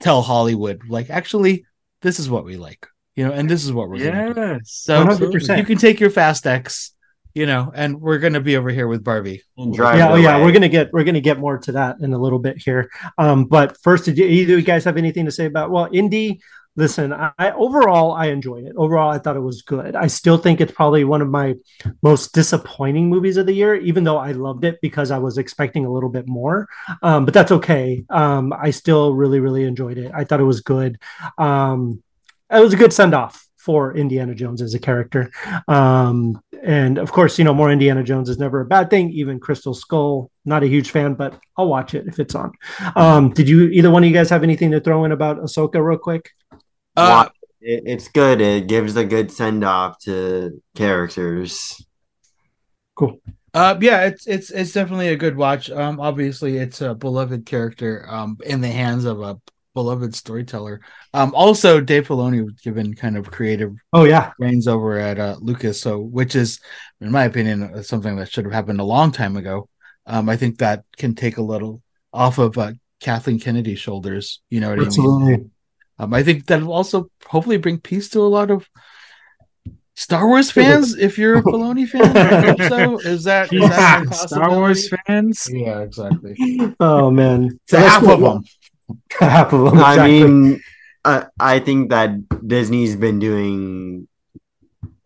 [0.00, 1.64] tell Hollywood like actually
[2.02, 2.86] this is what we like
[3.18, 4.40] you know and this is what we're gonna do.
[4.40, 4.70] Yes.
[4.70, 5.58] So 100%.
[5.58, 6.94] you can take your Fast X,
[7.34, 9.42] you know, and we're gonna be over here with Barbie.
[9.56, 12.12] And drive yeah, oh yeah, we're gonna get we're gonna get more to that in
[12.12, 12.88] a little bit here.
[13.18, 15.72] Um, but first, did you, either of you guys have anything to say about?
[15.72, 16.40] Well, Indy.
[16.76, 18.74] Listen, I, I overall I enjoyed it.
[18.76, 19.96] Overall, I thought it was good.
[19.96, 21.56] I still think it's probably one of my
[22.04, 25.84] most disappointing movies of the year, even though I loved it because I was expecting
[25.86, 26.68] a little bit more.
[27.02, 28.04] Um, but that's okay.
[28.10, 30.12] Um, I still really really enjoyed it.
[30.14, 31.00] I thought it was good.
[31.36, 32.00] Um,
[32.50, 35.30] it was a good send off for Indiana Jones as a character.
[35.66, 39.10] Um, and of course, you know, more Indiana Jones is never a bad thing.
[39.10, 42.52] Even Crystal Skull, not a huge fan, but I'll watch it if it's on.
[42.96, 45.84] Um, did you either one of you guys have anything to throw in about Ahsoka
[45.84, 46.30] real quick?
[46.96, 47.82] Uh, Watch it.
[47.86, 48.40] It's good.
[48.40, 51.84] It gives a good send off to characters.
[52.94, 53.20] Cool.
[53.54, 55.70] uh, yeah, it's it's it's definitely a good watch.
[55.70, 59.38] Um, obviously, it's a beloved character, um, in the hands of a
[59.78, 60.80] beloved storyteller.
[61.14, 65.36] Um, also, Dave Filoni was given kind of creative Oh yeah, reins over at uh,
[65.40, 66.58] Lucas, so which is,
[67.00, 69.68] in my opinion, uh, something that should have happened a long time ago.
[70.04, 71.80] Um, I think that can take a little
[72.12, 74.40] off of uh, Kathleen Kennedy's shoulders.
[74.50, 74.88] You know what I mean?
[74.88, 75.50] absolutely.
[76.00, 78.68] Um, I think that will also hopefully bring peace to a lot of
[79.98, 80.96] Star Wars fans.
[80.96, 82.98] if you're a Filoni fan, I hope so.
[83.00, 85.48] Is that, is that Star Wars fans.
[85.52, 86.36] Yeah, exactly.
[86.80, 88.44] Oh man, So half of them.
[89.18, 89.78] half of them.
[89.78, 90.60] I mean,
[91.04, 92.10] I, I think that
[92.46, 94.08] Disney's been doing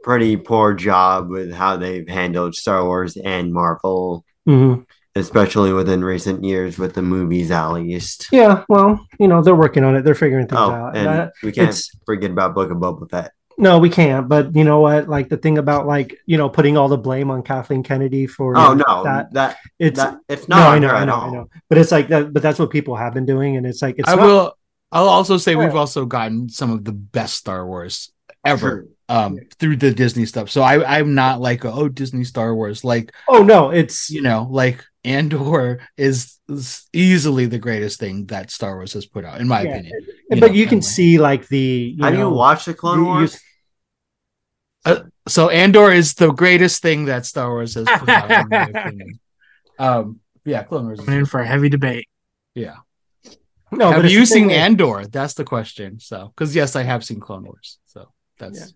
[0.02, 4.84] pretty poor job with how they've handled Star Wars and Marvel, Mhm.
[5.14, 8.28] especially within recent years with the movies, at least.
[8.32, 8.64] yeah.
[8.68, 10.02] Well, you know, they're working on it.
[10.02, 10.96] They're figuring things Oh, out.
[10.96, 13.32] and Uh, we can't forget about Book of Boba Fett.
[13.62, 14.28] No, we can't.
[14.28, 15.08] But you know what?
[15.08, 18.56] Like the thing about like you know putting all the blame on Kathleen Kennedy for
[18.56, 21.14] Oh no, that that, it's that it's no, not I know, I know.
[21.16, 21.48] I know.
[21.68, 22.32] But it's like that.
[22.34, 24.58] But that's what people have been doing, and it's like it's I not- will.
[24.94, 28.12] I'll also say we've also gotten some of the best Star Wars
[28.44, 28.68] ever.
[28.68, 28.84] Sure.
[29.08, 30.50] um through the Disney stuff.
[30.50, 34.46] So I I'm not like oh Disney Star Wars like Oh no, it's you know
[34.50, 39.48] like Andor is, is easily the greatest thing that Star Wars has put out in
[39.48, 39.92] my Yeah, opinion.
[40.30, 42.74] but know, you can and, like- see like the you Have know, you watched the
[42.74, 43.28] Clone you-
[44.86, 45.00] Wars?
[45.28, 49.20] So Andor is the greatest thing that Star Wars has put out in my opinion.
[49.78, 50.98] Um yeah, Clone Wars.
[50.98, 52.08] is- Coming in for a heavy debate.
[52.54, 52.76] yeah.
[53.70, 55.06] no, but have it's you the seen way- Andor?
[55.06, 55.98] That's the question.
[56.00, 57.78] So, because yes, I have seen Clone Wars.
[57.86, 58.74] So that's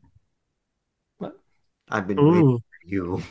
[1.88, 3.22] I've been waiting for you.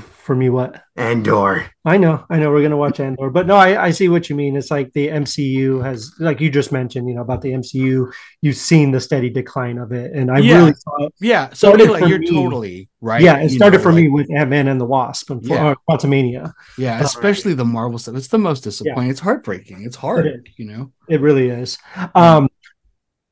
[0.00, 0.50] For me?
[0.50, 1.68] What Andor.
[1.84, 4.36] I know, I know, we're gonna watch Andor, but no, I, I see what you
[4.36, 4.56] mean.
[4.56, 8.12] It's like the MCU has, like you just mentioned, you know, about the MCU.
[8.42, 10.58] You've seen the steady decline of it, and I Yeah.
[10.58, 11.14] really saw it.
[11.20, 11.48] yeah.
[11.50, 13.20] So Started Mila, for you're me- totally right.
[13.22, 15.68] yeah, it You started know, for me with Ant Man and the Wasp and Yeah.
[15.70, 16.52] uh, Quantumania.
[16.76, 18.14] Yeah, especially the Marvel stuff.
[18.16, 19.10] It's the most disappointing.
[19.10, 19.82] It's heartbreaking.
[19.82, 20.48] It's hard.
[20.56, 20.92] You know.
[21.08, 21.78] It really is.
[22.14, 22.48] Um,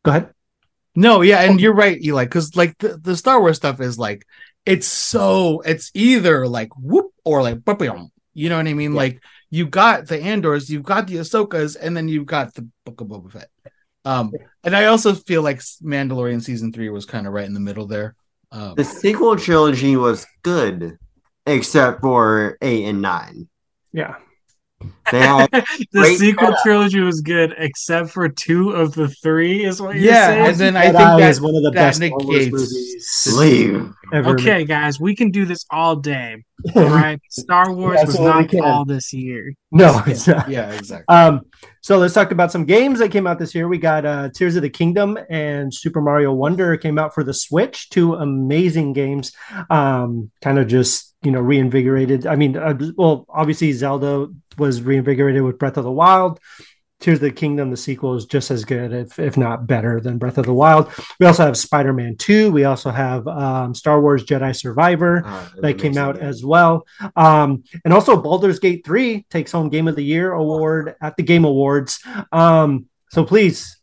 [0.04, 0.30] go ahead.
[0.98, 4.26] No, yeah, and you're right, Eli, because like the, the Star Wars stuff is like
[4.66, 8.10] it's so it's either like whoop or like ba-bam.
[8.34, 8.92] you know what I mean?
[8.92, 8.98] Yeah.
[8.98, 13.00] Like you got the Andors, you've got the Ahsokas, and then you've got the Book
[13.00, 13.48] of Boba Fett.
[14.04, 17.60] Um, and I also feel like Mandalorian season three was kind of right in the
[17.60, 18.14] middle there.
[18.52, 20.98] Um, The sequel trilogy was good,
[21.46, 23.48] except for eight and nine.
[23.92, 24.16] Yeah,
[25.10, 25.46] They had
[25.92, 26.62] the sequel setup.
[26.62, 29.64] trilogy was good, except for two of the three.
[29.64, 30.46] Is what you're yeah, saying?
[30.46, 33.92] and then I think that is one of the best Star Wars negates movies leave.
[34.12, 34.30] ever.
[34.30, 36.42] okay, guys, we can do this all day.
[36.74, 39.54] All right, Star Wars was not all this year.
[39.72, 40.48] no, it's not.
[40.48, 41.04] yeah, exactly.
[41.14, 41.42] Um,
[41.82, 43.68] so let's talk about some games that came out this year.
[43.68, 47.34] We got uh, Tears of the Kingdom and Super Mario Wonder came out for the
[47.34, 47.90] Switch.
[47.90, 49.32] Two amazing games.
[49.68, 52.24] Um, kind of just you know reinvigorated.
[52.24, 56.38] I mean, uh, well, obviously Zelda was reinvigorated with Breath of the Wild.
[57.00, 60.18] Tears of the Kingdom, the sequel is just as good, if if not better, than
[60.18, 60.88] Breath of the Wild.
[61.18, 62.52] We also have Spider Man Two.
[62.52, 66.86] We also have um, Star Wars Jedi Survivor Uh, that came out as well.
[67.16, 71.24] Um, and also Baldur's Gate 3 takes home Game of the Year award at the
[71.24, 71.98] Game Awards.
[72.30, 73.75] Um, so please,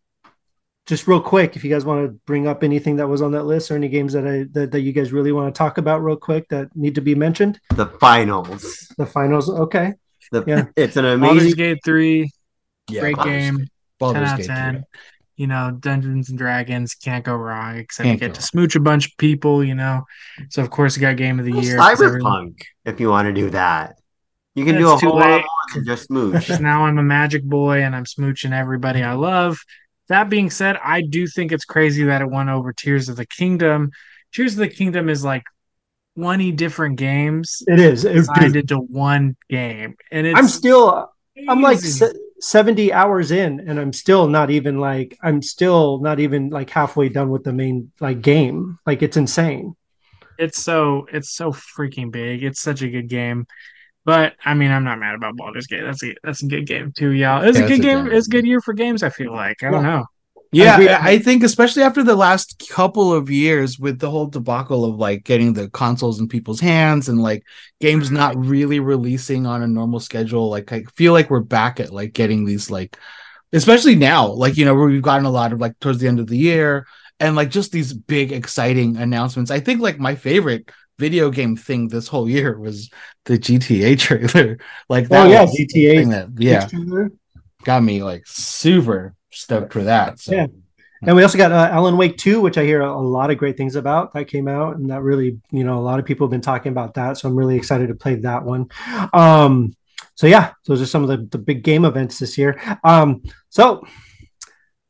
[0.86, 3.44] just real quick, if you guys want to bring up anything that was on that
[3.46, 6.04] list or any games that I that, that you guys really want to talk about
[6.04, 7.60] real quick that need to be mentioned.
[7.76, 8.88] the finals.
[8.98, 9.94] The finals, okay.
[10.32, 10.66] The, Yeah.
[10.76, 11.58] It's an amazing Baldur's amazing.
[11.58, 12.32] Gate three,
[12.90, 13.68] Yeah, great Baldur's game.
[14.00, 14.74] Baldur's 10 out of Gate 10.
[14.74, 14.84] three.
[15.36, 18.80] You know, Dungeons and Dragons can't go wrong, except Can't you get to smooch a
[18.80, 19.64] bunch of people.
[19.64, 20.04] You know,
[20.50, 21.78] so of course you got Game of the Year.
[21.78, 23.96] 'cause everyone- Cyberpunk, if you want to do that.
[24.56, 25.42] You can do It's a too whole lot late.
[25.42, 26.50] more than just smooch.
[26.60, 29.58] now I'm a magic boy and I'm smooching everybody I love.
[30.10, 33.26] That being said, I do think it's crazy that it won over Tears of the
[33.26, 33.92] Kingdom.
[34.34, 35.44] Tears of the Kingdom is like
[36.18, 38.06] 20 different games It is.
[38.06, 39.96] It- designed into one game.
[40.12, 41.10] And it's I'm still
[41.48, 46.20] I'm like se- 70 hours in and I'm still not even like I'm still not
[46.20, 48.78] even like halfway done with the main like game.
[48.86, 49.76] Like it's insane.
[50.38, 52.44] it's so it's so freaking big.
[52.44, 53.48] It's such a good game.
[54.06, 55.82] But I mean, I'm not mad about Baldur's Gate.
[55.84, 57.44] That's a that's a good game too, y'all.
[57.44, 58.08] It's Yeah, a good a game.
[58.08, 59.04] good It's a good year for games.
[59.04, 60.06] I feel like I don't know.
[60.52, 60.90] Yeah, agree.
[60.90, 64.96] I, I think especially after the last couple of years with the whole debacle of
[64.98, 67.42] like getting the consoles in people's hands and like
[67.82, 71.92] games not really releasing on a normal schedule, like I feel like we're back at
[71.92, 72.98] like getting these like
[73.54, 76.20] especially now, like you know, where we've gotten a lot of like towards the end
[76.20, 76.88] of the year
[77.20, 79.52] and like just these big exciting announcements.
[79.52, 82.90] I think like my favorite video game thing this whole year was
[83.26, 84.58] the GTA trailer.
[84.90, 86.68] Like that Oh, yeah, GTA thing that yeah
[87.64, 90.20] got me like super stoked for that.
[90.20, 90.48] So Yeah.
[91.06, 93.38] And we also got uh, Alan Wake 2, which I hear a, a lot of
[93.38, 94.14] great things about.
[94.14, 96.72] That came out, and that really, you know, a lot of people have been talking
[96.72, 97.18] about that.
[97.18, 98.70] So I'm really excited to play that one.
[99.12, 99.76] Um,
[100.16, 102.58] so yeah, those are some of the, the big game events this year.
[102.86, 103.86] Um, so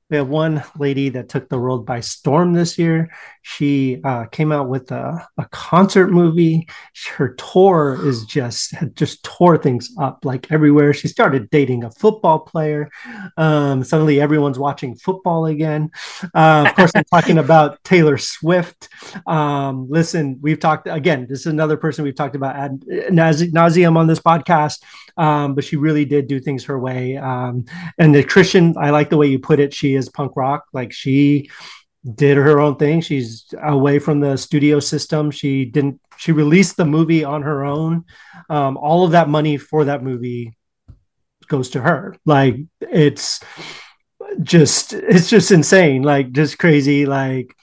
[0.09, 3.11] we have one lady that took the world by storm this year.
[3.43, 6.65] She uh, came out with a, a concert movie.
[7.11, 10.93] Her tour is just had just tore things up like everywhere.
[10.93, 12.89] She started dating a football player.
[13.37, 15.91] Um, suddenly, everyone's watching football again.
[16.33, 18.87] Uh, of course, I'm talking about Taylor Swift.
[19.27, 21.27] Um, listen, we've talked again.
[21.29, 22.79] This is another person we've talked about ad
[23.11, 24.81] nause- nauseum on this podcast.
[25.17, 27.17] Um, but she really did do things her way.
[27.17, 27.65] Um,
[27.99, 29.73] and the Christian, I like the way you put it.
[29.73, 30.65] She is punk rock.
[30.71, 31.49] Like she
[32.15, 33.01] did her own thing.
[33.01, 35.31] She's away from the studio system.
[35.31, 36.01] She didn't.
[36.17, 38.05] She released the movie on her own.
[38.49, 40.57] Um, all of that money for that movie
[41.47, 42.15] goes to her.
[42.25, 43.39] Like it's
[44.41, 46.03] just it's just insane.
[46.03, 47.05] Like just crazy.
[47.05, 47.55] Like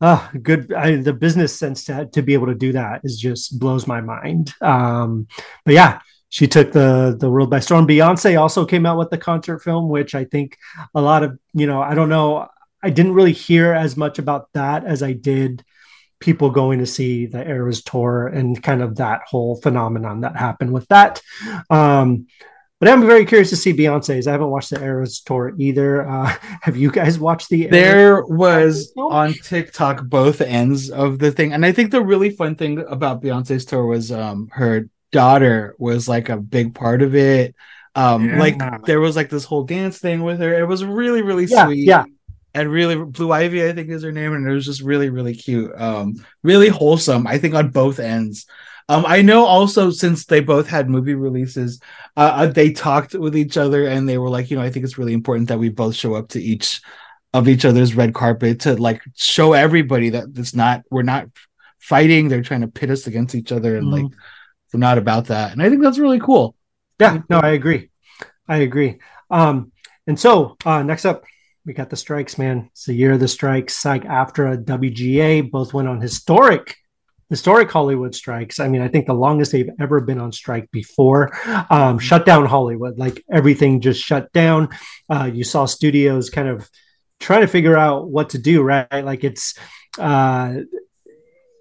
[0.00, 0.72] ah, good.
[0.72, 4.00] I, the business sense to to be able to do that is just blows my
[4.00, 4.54] mind.
[4.60, 5.28] Um,
[5.64, 6.00] but yeah.
[6.28, 7.86] She took the the world by storm.
[7.86, 10.56] Beyonce also came out with the concert film, which I think
[10.94, 11.82] a lot of you know.
[11.82, 12.48] I don't know
[12.82, 15.64] I didn't really hear as much about that as I did
[16.20, 20.72] people going to see the Eras tour and kind of that whole phenomenon that happened
[20.72, 21.20] with that.
[21.68, 22.26] Um,
[22.78, 24.26] but I'm very curious to see Beyonce's.
[24.26, 26.08] I haven't watched the Eras tour either.
[26.08, 26.26] Uh,
[26.62, 27.66] have you guys watched the?
[27.68, 29.12] There Eras was film?
[29.12, 33.22] on TikTok both ends of the thing, and I think the really fun thing about
[33.22, 37.54] Beyonce's tour was um her daughter was like a big part of it.
[37.94, 38.38] Um, Yeah.
[38.38, 40.52] like there was like this whole dance thing with her.
[40.60, 41.86] It was really really Yeah, sweet.
[41.86, 42.04] yeah.
[42.54, 45.34] And really Blue Ivy, I think is her name, and it was just really, really
[45.34, 45.72] cute.
[45.80, 48.46] Um, really wholesome, I think, on both ends.
[48.88, 51.80] Um, I know also since they both had movie releases,
[52.16, 54.84] uh, uh, they talked with each other and they were like, you know, I think
[54.84, 56.82] it's really important that we both show up to each
[57.32, 61.28] of each other's red carpet to like show everybody that it's not we're not
[61.78, 62.28] fighting.
[62.28, 64.04] They're trying to pit us against each other and like
[64.72, 65.52] we're not about that.
[65.52, 66.54] And I think that's really cool.
[66.98, 67.88] Yeah, no, I agree.
[68.48, 68.98] I agree.
[69.30, 69.72] Um,
[70.06, 71.24] and so uh, next up,
[71.64, 72.68] we got the strikes, man.
[72.72, 73.76] It's the year of the strikes.
[73.76, 76.76] SAG AFTRA, WGA both went on historic,
[77.30, 78.58] historic Hollywood strikes.
[78.58, 81.32] I mean, I think the longest they've ever been on strike before.
[81.70, 84.70] Um, shut down Hollywood, like everything just shut down.
[85.08, 86.68] Uh, you saw studios kind of
[87.20, 89.04] trying to figure out what to do, right?
[89.04, 89.54] Like it's
[89.98, 90.54] uh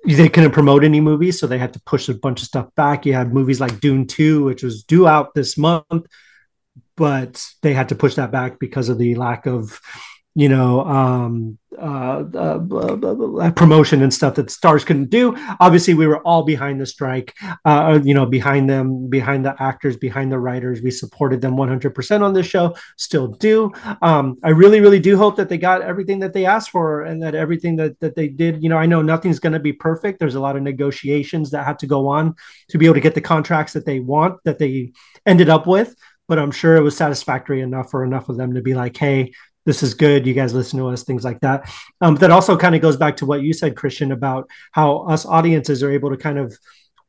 [0.03, 3.05] they couldn't promote any movies, so they had to push a bunch of stuff back.
[3.05, 6.07] You had movies like Dune 2, which was due out this month,
[7.01, 9.81] but they had to push that back because of the lack of,
[10.35, 15.35] you know, um, uh, uh, blah, promotion and stuff that stars couldn't do.
[15.59, 17.33] Obviously, we were all behind the strike,
[17.65, 20.83] uh, you know, behind them, behind the actors, behind the writers.
[20.83, 23.71] We supported them 100% on this show, still do.
[24.03, 27.23] Um, I really, really do hope that they got everything that they asked for and
[27.23, 30.19] that everything that, that they did, you know, I know nothing's going to be perfect.
[30.19, 32.35] There's a lot of negotiations that had to go on
[32.69, 34.91] to be able to get the contracts that they want, that they
[35.25, 35.95] ended up with.
[36.31, 39.33] But I'm sure it was satisfactory enough for enough of them to be like, hey,
[39.65, 40.25] this is good.
[40.25, 41.69] You guys listen to us, things like that.
[41.99, 45.25] Um, that also kind of goes back to what you said, Christian, about how us
[45.25, 46.57] audiences are able to kind of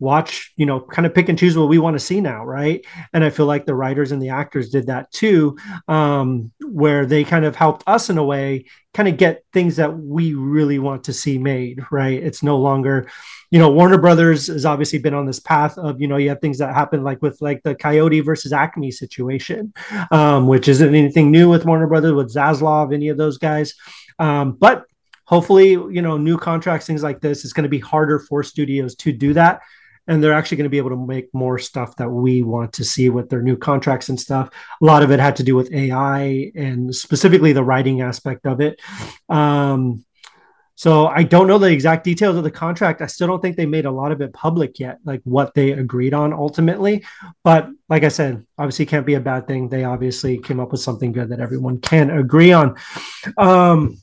[0.03, 2.85] watch, you know, kind of pick and choose what we want to see now, right?
[3.13, 7.23] And I feel like the writers and the actors did that too, um, where they
[7.23, 11.05] kind of helped us in a way kind of get things that we really want
[11.05, 12.21] to see made, right?
[12.21, 13.09] It's no longer,
[13.51, 16.41] you know, Warner Brothers has obviously been on this path of, you know, you have
[16.41, 19.73] things that happen like with like the Coyote versus Acme situation,
[20.11, 23.75] um, which isn't anything new with Warner Brothers, with Zaslav, any of those guys.
[24.19, 24.85] Um, but
[25.27, 28.97] hopefully, you know, new contracts, things like this, it's going to be harder for studios
[28.97, 29.63] to do that.
[30.09, 32.85] And they're actually going to be able to make more stuff that we want to
[32.85, 34.51] see with their new contracts and stuff.
[34.81, 38.61] A lot of it had to do with AI and specifically the writing aspect of
[38.61, 38.81] it.
[39.29, 40.05] Um,
[40.83, 43.03] so I don't know the exact details of the contract.
[43.03, 45.71] I still don't think they made a lot of it public yet, like what they
[45.71, 47.05] agreed on ultimately.
[47.45, 49.69] But like I said, obviously can't be a bad thing.
[49.69, 52.77] They obviously came up with something good that everyone can agree on.
[53.39, 53.99] Um,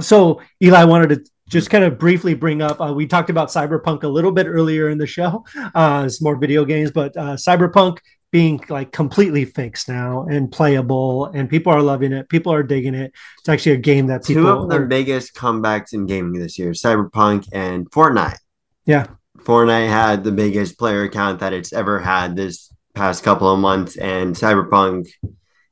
[0.00, 2.80] so Eli wanted to just kind of briefly bring up.
[2.80, 5.44] Uh, we talked about Cyberpunk a little bit earlier in the show.
[5.74, 7.98] Uh, it's more video games, but uh, Cyberpunk
[8.30, 12.28] being like completely fixed now and playable, and people are loving it.
[12.28, 13.12] People are digging it.
[13.38, 16.58] It's actually a game that people Two of the are- biggest comebacks in gaming this
[16.58, 18.36] year: Cyberpunk and Fortnite.
[18.84, 19.06] yeah.
[19.38, 23.96] Fortnite had the biggest player count that it's ever had this past couple of months,
[23.96, 25.08] and Cyberpunk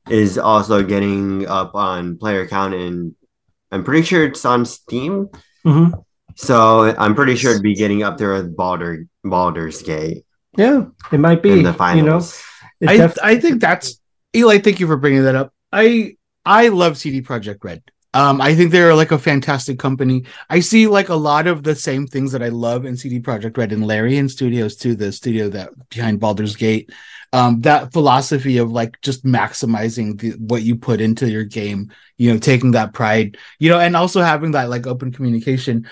[0.08, 3.14] is also getting up on player count, and
[3.70, 5.28] I'm pretty sure it's on Steam.
[5.66, 5.92] Mhm.
[6.36, 10.24] So I'm pretty sure it'd be getting up there with Baldur Baldur's Gate
[10.56, 11.50] Yeah, it might be.
[11.50, 12.42] in the You know, finals.
[12.86, 13.98] I def- I think that's
[14.34, 14.58] Eli.
[14.58, 15.52] Thank you for bringing that up.
[15.72, 17.82] I I love CD Projekt Red.
[18.14, 20.24] Um, I think they're like a fantastic company.
[20.48, 23.58] I see like a lot of the same things that I love in CD Projekt
[23.58, 26.90] Red and Larry Larian Studios too, the studio that behind Baldur's Gate.
[27.32, 32.32] Um, that philosophy of like just maximizing the, what you put into your game, you
[32.32, 35.88] know, taking that pride, you know, and also having that like open communication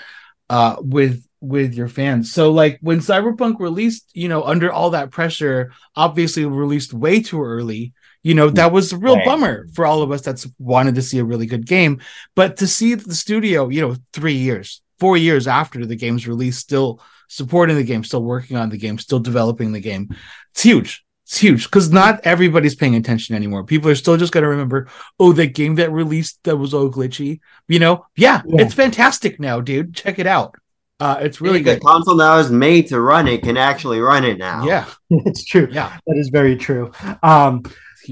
[0.49, 2.31] uh with with your fans.
[2.31, 7.43] So like when Cyberpunk released, you know, under all that pressure, obviously released way too
[7.43, 7.93] early.
[8.25, 9.25] You know, that was a real Right.
[9.25, 12.01] bummer for all of us that's wanted to see a really good game.
[12.35, 16.57] But to see the studio, you know, three years, four years after the game's release,
[16.57, 20.09] still supporting the game, still working on the game, still developing the game,
[20.53, 21.03] it's huge.
[21.27, 23.63] It's huge because not everybody's paying attention anymore.
[23.63, 24.87] People are still just going to remember,
[25.19, 27.39] oh, the game that released that was all glitchy.
[27.67, 28.61] You know, yeah, Yeah.
[28.63, 29.95] it's fantastic now, dude.
[29.95, 30.55] Check it out.
[30.99, 31.81] Uh, it's really the good.
[31.83, 34.65] console that was made to run it can actually run it now.
[34.65, 34.85] Yeah,
[35.29, 35.67] it's true.
[35.71, 35.97] yeah.
[36.07, 36.91] That is very true.
[37.21, 37.63] Um,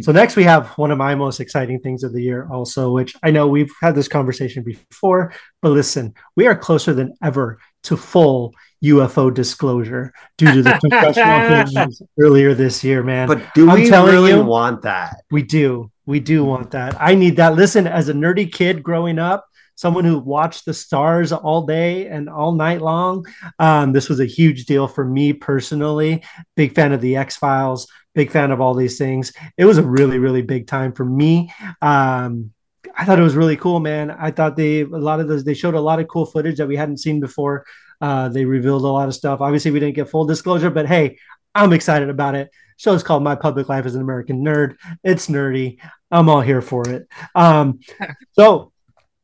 [0.02, 3.16] so next we have one of my most exciting things of the year, also, which
[3.24, 7.98] I know we've had this conversation before, but listen, we are closer than ever to
[7.98, 13.28] full UFO disclosure due to the congressional hearings earlier this year, man.
[13.28, 15.18] But do I'm we telling really you- want that?
[15.32, 16.96] we do, we do want that.
[17.00, 17.56] I need that.
[17.56, 22.30] Listen, as a nerdy kid growing up, someone who watched the stars all day and
[22.30, 23.26] all night long,
[23.58, 26.24] um, this was a huge deal for me personally.
[26.56, 29.34] Big fan of the X Files, big fan of all these things.
[29.58, 31.52] It was a really, really big time for me.
[31.82, 32.52] Um,
[32.96, 34.12] I thought it was really cool, man.
[34.12, 36.68] I thought they a lot of those they showed a lot of cool footage that
[36.68, 37.66] we hadn't seen before.
[38.02, 39.42] Uh, they revealed a lot of stuff.
[39.42, 41.18] Obviously, we didn't get full disclosure, but hey,
[41.56, 42.50] I'm excited about it.
[42.78, 44.76] Show is called My Public Life as an American Nerd.
[45.04, 45.80] It's nerdy.
[46.12, 47.08] I'm all here for it.
[47.34, 47.80] Um,
[48.34, 48.72] so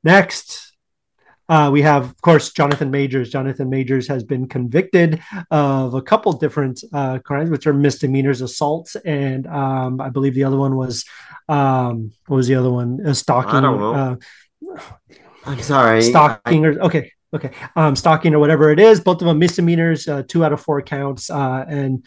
[0.03, 0.68] next,
[1.49, 3.29] uh, we have, of course, Jonathan Majors.
[3.29, 5.21] Jonathan Majors has been convicted
[5.51, 10.43] of a couple different uh, crimes, which are misdemeanors, assaults, and um, I believe the
[10.45, 11.05] other one was
[11.47, 13.05] um, what was the other one?
[13.05, 13.55] Uh, stalking.
[13.55, 13.93] I don't know.
[13.93, 14.79] Uh,
[15.45, 16.01] I'm sorry.
[16.01, 20.23] stalking or okay okay um stalking or whatever it is both of them misdemeanors uh,
[20.27, 22.03] two out of four counts uh and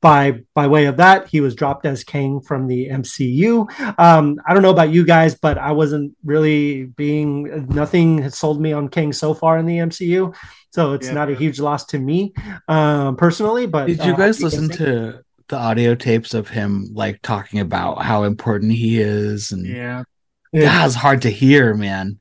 [0.00, 3.66] by by way of that he was dropped as Kang from the mcu
[3.98, 8.60] um i don't know about you guys but i wasn't really being nothing has sold
[8.60, 10.34] me on Kang so far in the mcu
[10.70, 11.14] so it's Yeah.
[11.14, 12.34] not a huge loss to me
[12.68, 16.88] um personally but Did you uh, guys I listen to the audio tapes of him
[16.94, 19.52] like talking about how important he is?
[19.52, 20.04] And Yeah.
[20.52, 22.18] that was hard to hear, man.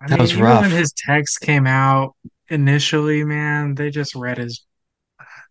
[0.00, 0.62] I That was even rough.
[0.62, 2.14] when his text came out
[2.48, 4.60] initially, man, they just read as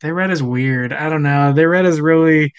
[0.01, 0.93] they read as weird.
[0.93, 1.53] I don't know.
[1.53, 2.53] They read as really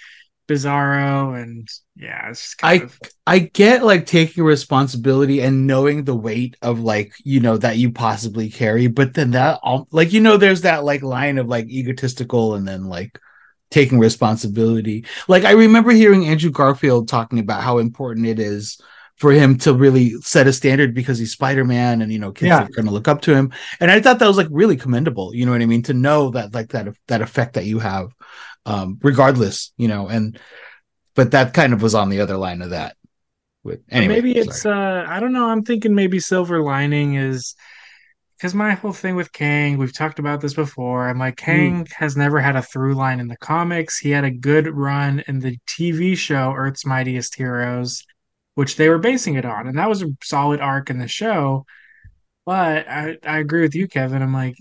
[0.49, 6.05] bizarro and yeah, it's just kind I- of I get like taking responsibility and knowing
[6.05, 10.13] the weight of like, you know, that you possibly carry, but then that all like,
[10.15, 13.19] you know, there's that like line of like egotistical and then like
[13.71, 15.05] taking responsibility.
[15.29, 18.81] Like, I remember hearing Andrew Garfield talking about how important it is
[19.19, 22.63] for him to really set a standard because he's Spider-Man and you know kids Yeah.
[22.65, 25.35] are going to look up to him and I thought that was like really commendable
[25.35, 28.13] you know what I mean to know that like that that effect that you have
[28.67, 30.39] um regardless you know and
[31.15, 32.97] but that kind of was on the other line of that
[33.65, 35.05] with anyway maybe it's sorry.
[35.05, 35.47] uh I don't know.
[35.49, 37.55] I'm thinking maybe silver lining is
[38.37, 41.09] because my whole thing with Kang, we've talked about this before.
[41.09, 43.99] I'm like Kang has never had a through line in the comics.
[43.99, 48.05] He had a good run in the TV show Earth's Mightiest Heroes,
[48.59, 51.65] which they were basing it on, and that was a solid arc in the show.
[52.45, 54.21] But I I agree with you, Kevin.
[54.21, 54.57] I'm like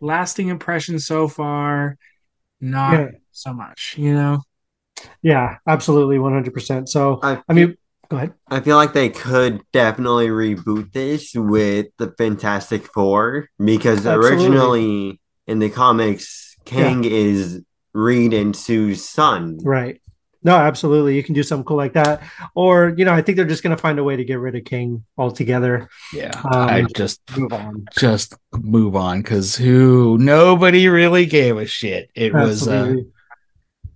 [0.00, 1.96] lasting impression so far,
[2.60, 3.08] not Yeah.
[3.30, 3.94] so much.
[3.98, 4.42] You know.
[5.22, 7.76] yeah absolutely 100% so I, i mean
[8.10, 14.04] go ahead I feel like they could definitely reboot this with the Fantastic Four because
[14.04, 14.28] Absolutely.
[14.28, 17.62] originally in the comics, Kang is
[17.94, 19.58] Reed and Sue's son.
[19.62, 19.99] Right.
[20.42, 21.16] No, absolutely.
[21.16, 22.22] You can do something cool like that.
[22.54, 24.56] Or, you know, I think they're just going to find a way to get rid
[24.56, 25.88] of King altogether.
[26.14, 27.86] yeah um, I just Move on.
[27.98, 32.96] just move on because who nobody really gave a shit it was uh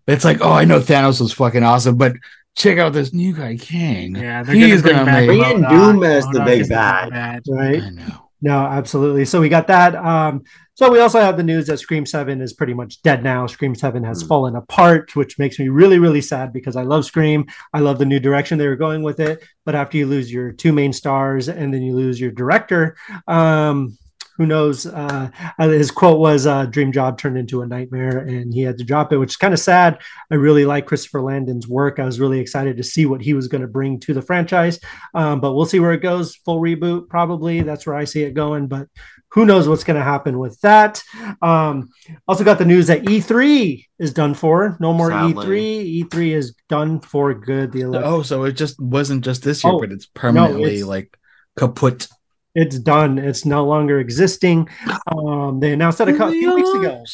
[0.07, 2.13] it's like oh I know Thanos was fucking awesome but
[2.57, 5.71] check out this new guy King Yeah, they're He's gonna gonna bring back make- in
[5.79, 7.43] Doom as the big is the bad.
[7.49, 7.83] right.
[7.83, 9.25] I know No, absolutely.
[9.25, 9.95] So we got that.
[9.97, 10.43] Um,
[10.75, 13.47] so we also have the news that Scream 7 is pretty much dead now.
[13.47, 14.29] Scream 7 has Hmm.
[14.29, 17.47] fallen apart, which makes me really, really sad because I love Scream.
[17.73, 19.43] I love the new direction they were going with it.
[19.65, 22.97] But after you lose your two main stars and then you lose your director,
[23.29, 23.97] um,
[24.37, 24.85] who knows?
[24.85, 28.85] Uh, his quote was uh, "Dream job turned into a nightmare," and he had to
[28.85, 29.99] drop it, which is kind of sad.
[30.29, 32.01] I really like Christopher Landon's work.
[32.01, 34.81] I was really excited to see what he was going to bring to the franchise,
[35.15, 36.35] um, but we'll see where it goes.
[36.45, 37.63] Full reboot, probably.
[37.63, 38.89] That's where I see it going, but
[39.35, 41.03] who knows what's going to happen with that?
[41.43, 41.91] Um,
[42.29, 44.77] also got the news that E3 is done for.
[44.81, 46.05] No more Sadly.
[46.05, 46.09] E3.
[46.09, 47.73] E3 is done for good.
[47.73, 50.85] The ele- oh so it just wasn't just this year Oh, but it's permanently it's-
[50.85, 51.19] like
[51.59, 52.09] kaput
[52.55, 53.19] it's done.
[53.19, 54.69] It's no longer existing.
[55.11, 57.05] Um, they announced that a, cou- a few weeks ago.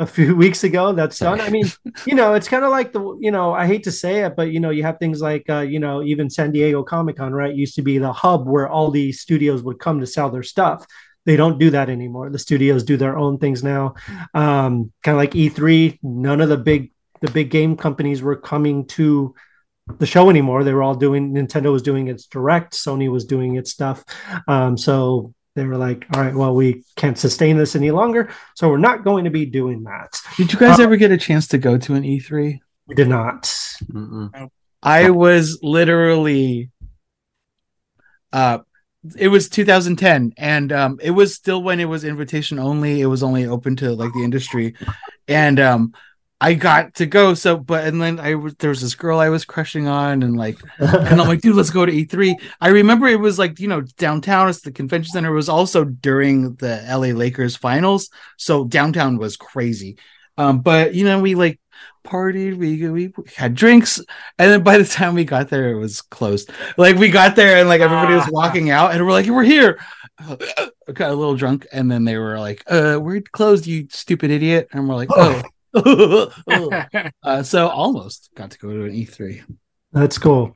[0.00, 1.36] a few weeks ago that's Sorry.
[1.38, 1.66] done i mean
[2.06, 4.50] you know it's kind of like the you know i hate to say it but
[4.50, 7.74] you know you have things like uh, you know even san diego comic-con right used
[7.74, 10.86] to be the hub where all these studios would come to sell their stuff
[11.26, 13.94] they don't do that anymore the studios do their own things now
[14.34, 18.86] um, kind of like e3 none of the big the big game companies were coming
[18.86, 19.34] to
[19.98, 23.56] the show anymore they were all doing nintendo was doing its direct sony was doing
[23.56, 24.04] its stuff
[24.48, 28.68] um, so they were like all right well we can't sustain this any longer so
[28.68, 30.20] we're not going to be doing that.
[30.36, 33.08] did you guys Uh, ever get a chance to go to an E3 We did
[33.08, 33.42] not.
[33.92, 34.48] Mm-mm.
[34.82, 36.70] I was literally
[38.32, 38.58] uh
[39.16, 43.22] it was 2010 and um it was still when it was invitation only it was
[43.22, 44.74] only open to like the industry.
[45.28, 45.94] And um
[46.42, 49.28] I got to go so but and then I was there was this girl I
[49.28, 53.06] was crushing on and like and I'm like dude let's go to E3 I remember
[53.08, 56.82] it was like you know downtown it's the convention center it was also during the
[56.88, 59.98] LA Lakers finals so downtown was crazy
[60.40, 61.60] Um, but you know, we like
[62.04, 63.98] partied, we we had drinks,
[64.38, 66.50] and then by the time we got there, it was closed.
[66.78, 68.30] Like we got there and like everybody was Ah.
[68.32, 69.78] walking out, and we're like, "We're here."
[70.92, 74.68] Got a little drunk, and then they were like, "Uh, we're closed, you stupid idiot,"
[74.72, 75.42] and we're like, "Oh."
[77.22, 79.42] uh, so almost got to go to an E E3.
[79.92, 80.54] That's cool.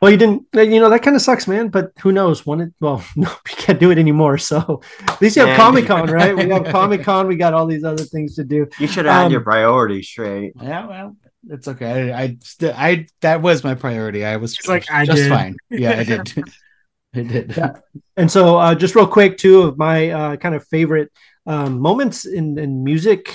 [0.00, 1.68] Well, you didn't, you know, that kind of sucks, man.
[1.68, 2.44] But who knows?
[2.44, 4.38] One, it- well, no, we can't do it anymore.
[4.38, 6.36] So at least you have Comic Con, right?
[6.36, 7.28] We have Comic Con.
[7.28, 8.66] We got all these other things to do.
[8.80, 10.54] You should have had Um, your priorities straight.
[10.60, 11.16] Yeah, well,
[11.48, 12.12] it's okay.
[12.12, 14.24] I, I still, I that was my priority.
[14.24, 15.28] I was It's like, I just did.
[15.28, 15.56] fine.
[15.70, 16.32] Yeah, I did.
[17.14, 17.54] I did.
[17.56, 17.74] Yeah.
[18.16, 21.12] And so, uh, just real quick, two of my uh, kind of favorite
[21.46, 23.32] um, moments in, in music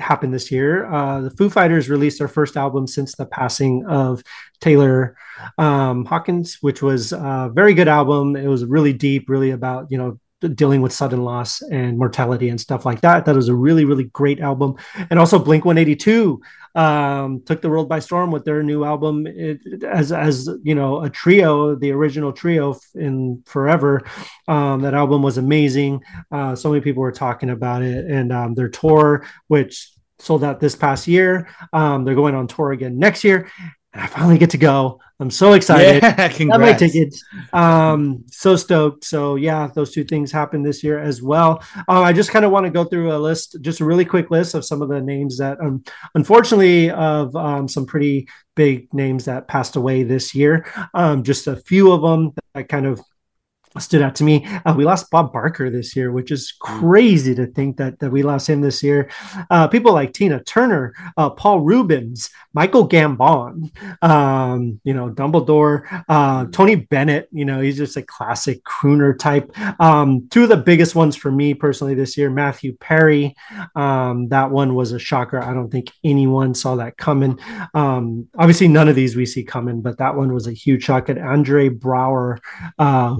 [0.00, 0.86] happened this year.
[0.86, 4.22] Uh, the Foo Fighters released their first album since the passing of
[4.60, 5.16] Taylor
[5.58, 8.36] um, Hawkins, which was a very good album.
[8.36, 10.18] It was really deep, really about, you know,
[10.54, 13.24] dealing with sudden loss and mortality and stuff like that.
[13.24, 14.76] That was a really, really great album.
[15.10, 16.40] And also Blink 182
[16.74, 21.02] um, took the world by storm with their new album it, as, as, you know,
[21.02, 24.02] a trio, the original trio in forever.
[24.46, 26.02] Um, that album was amazing.
[26.30, 30.60] Uh, so many people were talking about it and um, their tour, which sold out
[30.60, 31.48] this past year.
[31.72, 33.50] Um, they're going on tour again next year.
[33.92, 35.00] And I finally get to go.
[35.20, 36.02] I'm so excited.
[36.02, 36.78] Yeah, Got my congrats.
[36.78, 37.24] tickets.
[37.52, 39.04] Um, so stoked.
[39.04, 41.62] So yeah, those two things happened this year as well.
[41.88, 44.30] Uh, I just kind of want to go through a list, just a really quick
[44.30, 45.82] list of some of the names that, um,
[46.14, 50.66] unfortunately, of um, some pretty big names that passed away this year.
[50.94, 53.00] Um, just a few of them that kind of
[53.78, 54.46] stood out to me.
[54.64, 58.22] Uh, we lost Bob Barker this year, which is crazy to think that that we
[58.22, 59.10] lost him this year.
[59.50, 63.70] Uh, people like Tina Turner, uh, Paul Reubens, Michael Gambon,
[64.02, 67.28] um, you know, Dumbledore, uh, Tony Bennett.
[67.32, 69.50] You know, he's just a classic crooner type.
[69.80, 73.34] Um, two of the biggest ones for me personally this year: Matthew Perry.
[73.74, 75.42] Um, that one was a shocker.
[75.42, 77.38] I don't think anyone saw that coming.
[77.74, 81.08] Um, obviously, none of these we see coming, but that one was a huge shock.
[81.08, 82.38] And Andre Braugher,
[82.78, 83.14] uh,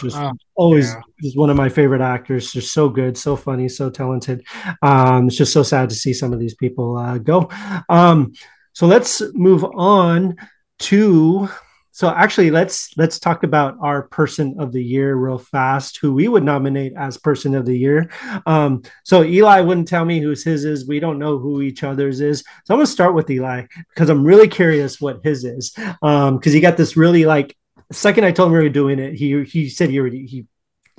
[0.00, 1.00] just Oh, always yeah.
[1.20, 2.52] is one of my favorite actors.
[2.52, 4.44] Just so good, so funny, so talented.
[4.82, 7.48] Um, it's just so sad to see some of these people uh, go.
[7.88, 8.32] Um,
[8.72, 10.36] so let's move on
[10.80, 11.48] to.
[11.94, 15.98] So actually, let's let's talk about our person of the year real fast.
[16.00, 18.10] Who we would nominate as person of the year.
[18.46, 20.88] Um, so Eli wouldn't tell me who's his is.
[20.88, 22.40] We don't know who each other's is.
[22.64, 25.74] So I'm gonna start with Eli because I'm really curious what his is.
[26.00, 27.54] Um, because he got this really like
[27.92, 30.46] the second I told him we were doing it, he he said he already he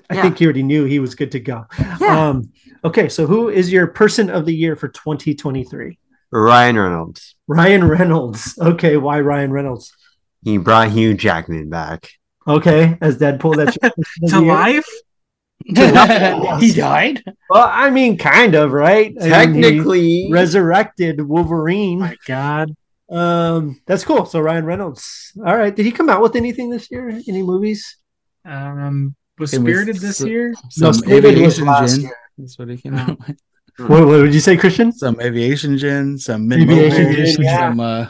[0.09, 0.21] I Yeah.
[0.23, 1.65] think he already knew he was good to go.
[1.99, 2.29] Yeah.
[2.29, 2.51] Um,
[2.83, 5.97] okay, so who is your person of the year for 2023?
[6.31, 7.35] Ryan Reynolds.
[7.47, 8.57] Ryan Reynolds.
[8.59, 9.93] Okay, why Ryan Reynolds?
[10.43, 12.09] He brought Hugh Jackman back.
[12.47, 13.77] Okay, as Deadpool, that's
[14.21, 14.85] your to life.
[16.59, 17.23] he died.
[17.49, 19.15] Well, I mean, kind of, right?
[19.21, 21.99] I mean, he Technically, resurrected Oh Wolverine.
[21.99, 22.75] my God.
[23.09, 24.25] Um, that's cool.
[24.25, 25.31] So Ryan Reynolds.
[25.45, 27.09] All right, did he come out with anything this year?
[27.09, 27.97] Any movies?
[28.45, 30.53] Um, was It was Spirited this so- year?
[30.69, 32.01] Some Spirited was aviation last gin.
[32.03, 32.15] year.
[32.37, 33.37] That's what he came out with.
[33.77, 34.91] What, what did you say, Christian?
[34.91, 37.57] Some aviation gin, some Aviation mid gin, yeah.
[37.69, 38.07] some uh,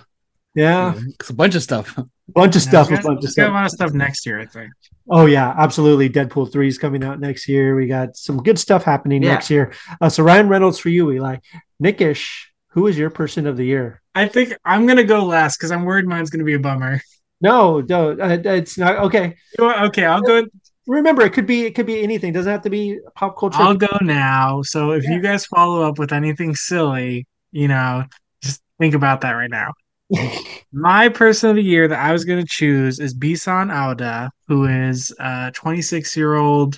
[0.55, 1.97] Yeah, it's a bunch of stuff.
[2.27, 2.89] bunch of stuff.
[2.91, 3.53] Yeah, A bunch of He's got a stuff.
[3.53, 4.71] lot of stuff next year, I think.
[5.09, 6.09] Oh yeah, absolutely.
[6.09, 7.75] Deadpool three is coming out next year.
[7.75, 9.33] We got some good stuff happening Yeah.
[9.35, 9.71] next year.
[10.01, 11.37] Uh, so Ryan Reynolds for you, Eli.
[11.79, 14.01] Nickish, who is your person of the year?
[14.15, 17.01] I think I'm gonna go last because I'm worried mine's gonna be a bummer.
[17.41, 19.25] No, no, uh, it's not okay.
[19.25, 19.81] You know what?
[19.83, 20.45] Okay, I'll go.
[20.87, 22.29] Remember, it could be it could be anything.
[22.29, 23.61] It doesn't have to be pop culture.
[23.61, 24.61] I'll go now.
[24.61, 25.15] So if Yeah.
[25.15, 28.05] you guys follow up with anything silly, you know,
[28.41, 29.73] just think about that right now.
[30.71, 34.65] My person of the year that I was going to choose is Bisan Owda, who
[34.65, 36.77] is a 26 year old,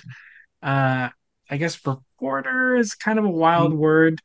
[0.62, 1.08] uh,
[1.50, 4.20] I guess reporter is kind of a wild word.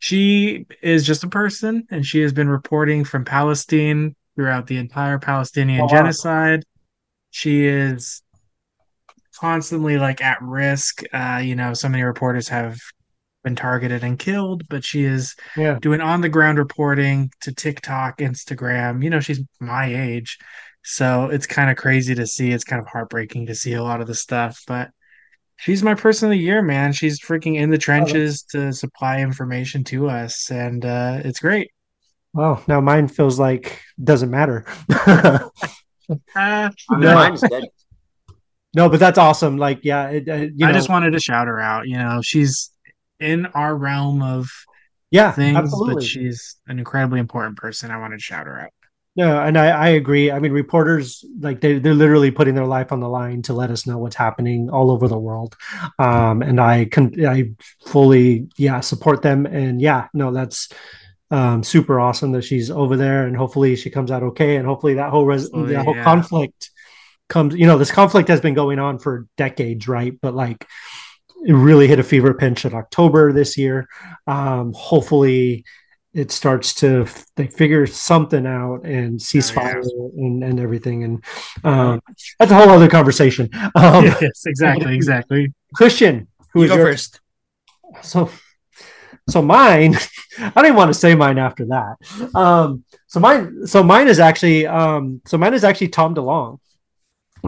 [0.00, 5.18] She is just a person, and she has been reporting from Palestine throughout the entire
[5.18, 5.88] Palestinian Oh, wow.
[5.88, 6.64] genocide.
[7.30, 8.22] She is
[9.40, 11.02] constantly like at risk.
[11.12, 12.78] Uh, you know, so many reporters have
[13.44, 18.18] been targeted and killed, but she is yeah, doing on the ground reporting to TikTok,
[18.18, 19.02] Instagram.
[19.02, 20.38] You know, she's my age.
[20.84, 22.50] So it's kind of crazy to see.
[22.50, 24.90] It's kind of heartbreaking to see a lot of the stuff, but
[25.58, 26.92] she's my person of the year, man.
[26.92, 31.70] She's freaking in the trenches to supply information to us, and uh, it's great.
[32.32, 34.64] well, now mine feels like doesn't matter.
[36.34, 37.14] Uh, No.
[37.14, 37.64] mine's dead.
[38.74, 39.58] no, but that's awesome.
[39.58, 41.86] Like, yeah, it, uh, you I know, just wanted to shout her out.
[41.86, 42.70] You know, she's
[43.20, 44.48] in our realm of
[45.10, 45.94] yeah, things, absolutely.
[45.96, 47.90] but she's an incredibly important person.
[47.90, 48.70] I wanted to shout her out.
[49.18, 50.30] No, and I, I agree.
[50.30, 53.68] I mean, reporters like they they're literally putting their life on the line to let
[53.68, 55.56] us know what's happening all over the world.
[55.98, 57.50] Um, and I can I
[57.84, 59.44] fully yeah support them.
[59.44, 60.68] And yeah, no, that's
[61.32, 64.94] um, super awesome that she's over there, and hopefully she comes out okay, and hopefully
[64.94, 66.04] that whole res- Hopefully, that whole yeah.
[66.04, 66.70] conflict
[67.28, 67.56] comes.
[67.56, 70.16] You know, this conflict has been going on for decades, right?
[70.22, 70.64] But like,
[71.44, 73.88] it really hit a fever pitch in October this year.
[74.28, 75.64] Um, hopefully,
[76.14, 77.06] it starts to
[77.36, 79.82] they figure something out and ceasefire
[80.16, 81.24] and, and everything, and
[81.64, 82.00] um,
[82.38, 83.48] that's a whole other conversation.
[83.74, 85.52] Um, yes, exactly, exactly.
[85.74, 87.20] Christian, who You is go your first.
[88.02, 88.30] so
[89.28, 89.94] so mine
[90.38, 91.96] i don't even want to say mine after that
[92.34, 96.58] um so mine so mine is actually um so mine is actually Tom DeLonge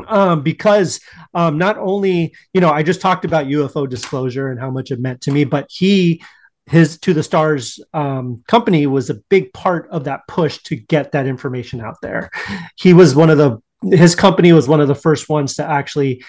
[0.07, 1.01] um because
[1.35, 5.01] um not only you know i just talked about ufo disclosure and how much it
[5.01, 6.23] meant to me but he
[6.67, 11.13] his to the stars um, company was a big part of that push to get
[11.13, 12.31] that information out there.
[12.77, 13.59] He was one of the
[13.97, 16.23] his company was one of the first ones to actually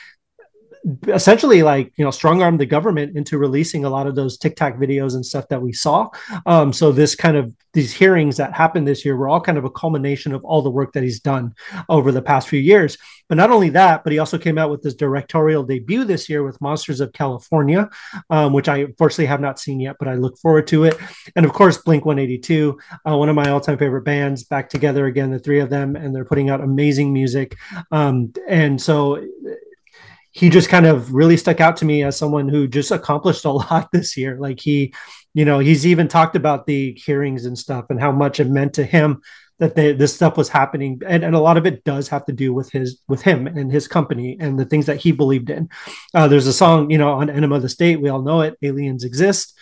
[1.08, 4.56] essentially like you know strong arm the government into releasing a lot of those Tic
[4.56, 6.10] Tac videos and stuff that we saw.
[6.46, 9.64] Um, so this kind of these hearings that happened this year were all kind of
[9.64, 11.54] a culmination of all the work that he's done
[11.88, 12.98] over the past few years.
[13.30, 16.44] But not only that, but he also came out with his directorial debut this year
[16.44, 17.90] with Monsters of California,
[18.30, 20.98] um, which I unfortunately have not seen yet, but I look forward to it.
[21.38, 22.78] And of course, Blink 182,
[23.10, 25.96] uh, one of my all time favorite bands, back together again, the three of them,
[25.96, 27.56] and they're putting out amazing music.
[27.92, 29.26] Um, and so
[30.32, 33.52] he just kind of really stuck out to me as someone who just accomplished a
[33.52, 34.38] lot this year.
[34.40, 34.94] Like he,
[35.34, 38.74] you know, he's even talked about the hearings and stuff and how much it meant
[38.76, 39.22] to him
[39.60, 41.00] that they, this stuff was happening.
[41.06, 43.72] And, and a lot of it does have to do with his, with him and
[43.72, 45.70] his company and the things that he believed in.
[46.16, 48.02] Uh, there's a song, you know, on Enema of the State.
[48.02, 48.58] We all know it.
[48.64, 49.56] Aliens exist.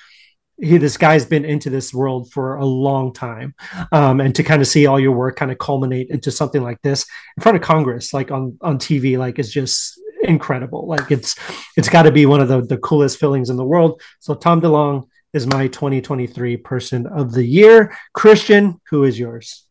[0.57, 3.55] He, this guy's been into this world for a long time.
[3.91, 6.81] Um, and to kind of see all your work kind of culminate into something like
[6.81, 7.05] this
[7.37, 10.87] in front of Congress, like on, on TV, like it's just, incredible.
[10.87, 11.35] Like it's
[11.77, 14.01] it's got to be one of the the coolest feelings in the world.
[14.19, 17.95] So Tom DeLonge is my 2023 person of the year.
[18.13, 19.65] Christian, who is yours?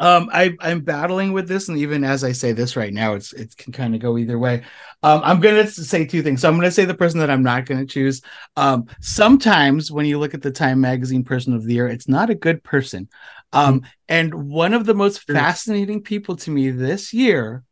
[0.00, 3.34] Um, I, I'm battling with this, and even as I say this right now, it's
[3.34, 4.62] it can kind of go either way.
[5.02, 6.40] Um, I'm gonna say two things.
[6.40, 8.22] So I'm gonna say the person that I'm not gonna choose.
[8.56, 12.30] Um, sometimes when you look at the Time Magazine Person of the Year, it's not
[12.30, 13.10] a good person.
[13.52, 17.62] Um, and one of the most fascinating people to me this year,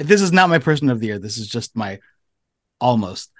[0.00, 1.18] this is not my Person of the Year.
[1.18, 1.98] This is just my
[2.80, 3.30] almost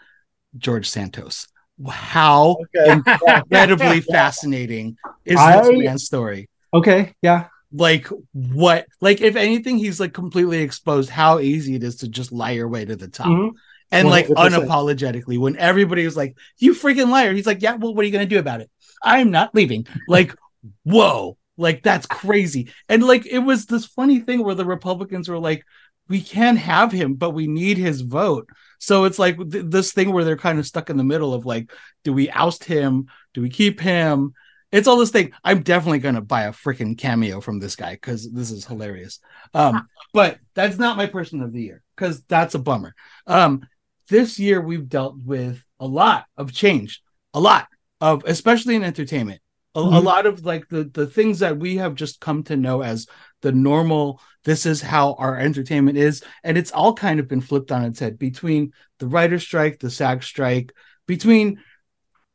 [0.57, 1.47] George Santos.
[1.89, 6.49] How incredibly fascinating is I- this man's story?
[6.73, 7.47] Okay, yeah.
[7.73, 12.31] like what like if anything he's like completely exposed how easy it is to just
[12.33, 13.51] lie your way to the top Mhm.
[13.93, 14.35] and like 100%.
[14.67, 18.13] unapologetically when everybody was like you freaking liar he's like yeah well what are you
[18.13, 18.69] gonna do about it
[19.05, 20.35] i'm not leaving like
[20.85, 25.39] whoa like that's crazy and like it was this funny thing where the republicans were
[25.39, 25.65] like
[26.11, 28.47] we can have him but we need his vote
[28.79, 31.47] so it's like th- this thing where they're kind of stuck in the middle of
[31.47, 31.73] like
[32.05, 34.35] do we oust him do we keep him
[34.73, 35.33] it's all this thing.
[35.43, 39.19] I'm definitely gonna buy a freaking cameo from this guy because this is hilarious.
[39.53, 42.95] Um, but that's not my person of the year because that's a bummer.
[43.27, 43.67] Um,
[44.09, 47.03] this year we've dealt with a lot of change,
[47.35, 47.67] a lot
[48.01, 49.41] of especially in entertainment,
[49.75, 50.05] a, a Mhm.
[50.05, 53.09] lot of like the the things that we have just come to know as
[53.43, 54.21] the normal.
[54.45, 58.01] This is how our entertainment is, and it's all kind of been flipped on its
[58.01, 60.73] head between the writer strike, the SAG strike,
[61.07, 61.61] between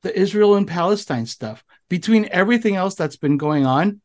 [0.03, 4.01] the Israel and Palestine stuff, between everything else that's been going on.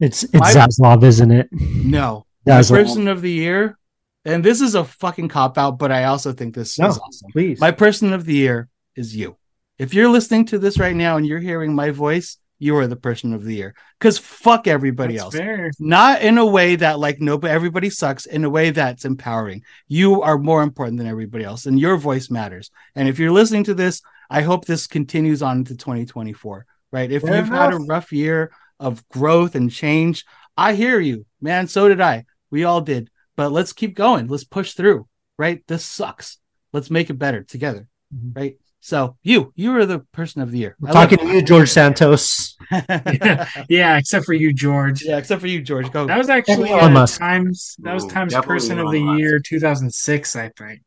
[0.00, 1.48] It's it's My- Zaslav, isn't it?
[1.52, 3.78] No, my person of the year,
[4.24, 7.30] and this is a fucking cop out, but I also think this No, is awesome.
[7.32, 7.60] please.
[7.60, 9.36] My person of the year is you.
[9.78, 12.96] If you're listening to this right now and you're hearing my voice, you are the
[12.96, 13.74] person of the year.
[13.98, 15.34] Because fuck everybody That's else.
[15.36, 15.70] fair.
[15.78, 19.62] Not in a way that like nobody everybody sucks, in a way that's empowering.
[19.88, 22.70] You are more important than everybody else, and your voice matters.
[22.94, 24.00] And if you're listening to this,
[24.30, 26.66] I hope this continues on into 2024.
[26.92, 27.10] Right.
[27.10, 30.24] If Fair you've had a rough year of growth and change,
[30.56, 31.66] I hear you, man.
[31.66, 32.24] So did I.
[32.50, 33.10] We all did.
[33.36, 34.28] But let's keep going.
[34.28, 35.08] Let's push through.
[35.36, 35.64] Right.
[35.66, 36.38] This sucks.
[36.72, 37.88] Let's make it better together.
[38.14, 38.36] Mhm.
[38.36, 38.56] Right.
[38.84, 40.76] So you, you are the person of the year.
[40.78, 42.54] We're I talking to you, George Santos.
[42.70, 43.48] it.
[43.68, 45.02] Yeah, except for you, George.
[45.02, 45.90] yeah, except for you, George.
[45.90, 46.06] Go.
[46.06, 47.76] That was actually Elon uh, Times.
[47.82, 49.18] That was Ooh, Times definitely Person of the Musk.
[49.18, 50.82] Year 2006, I think.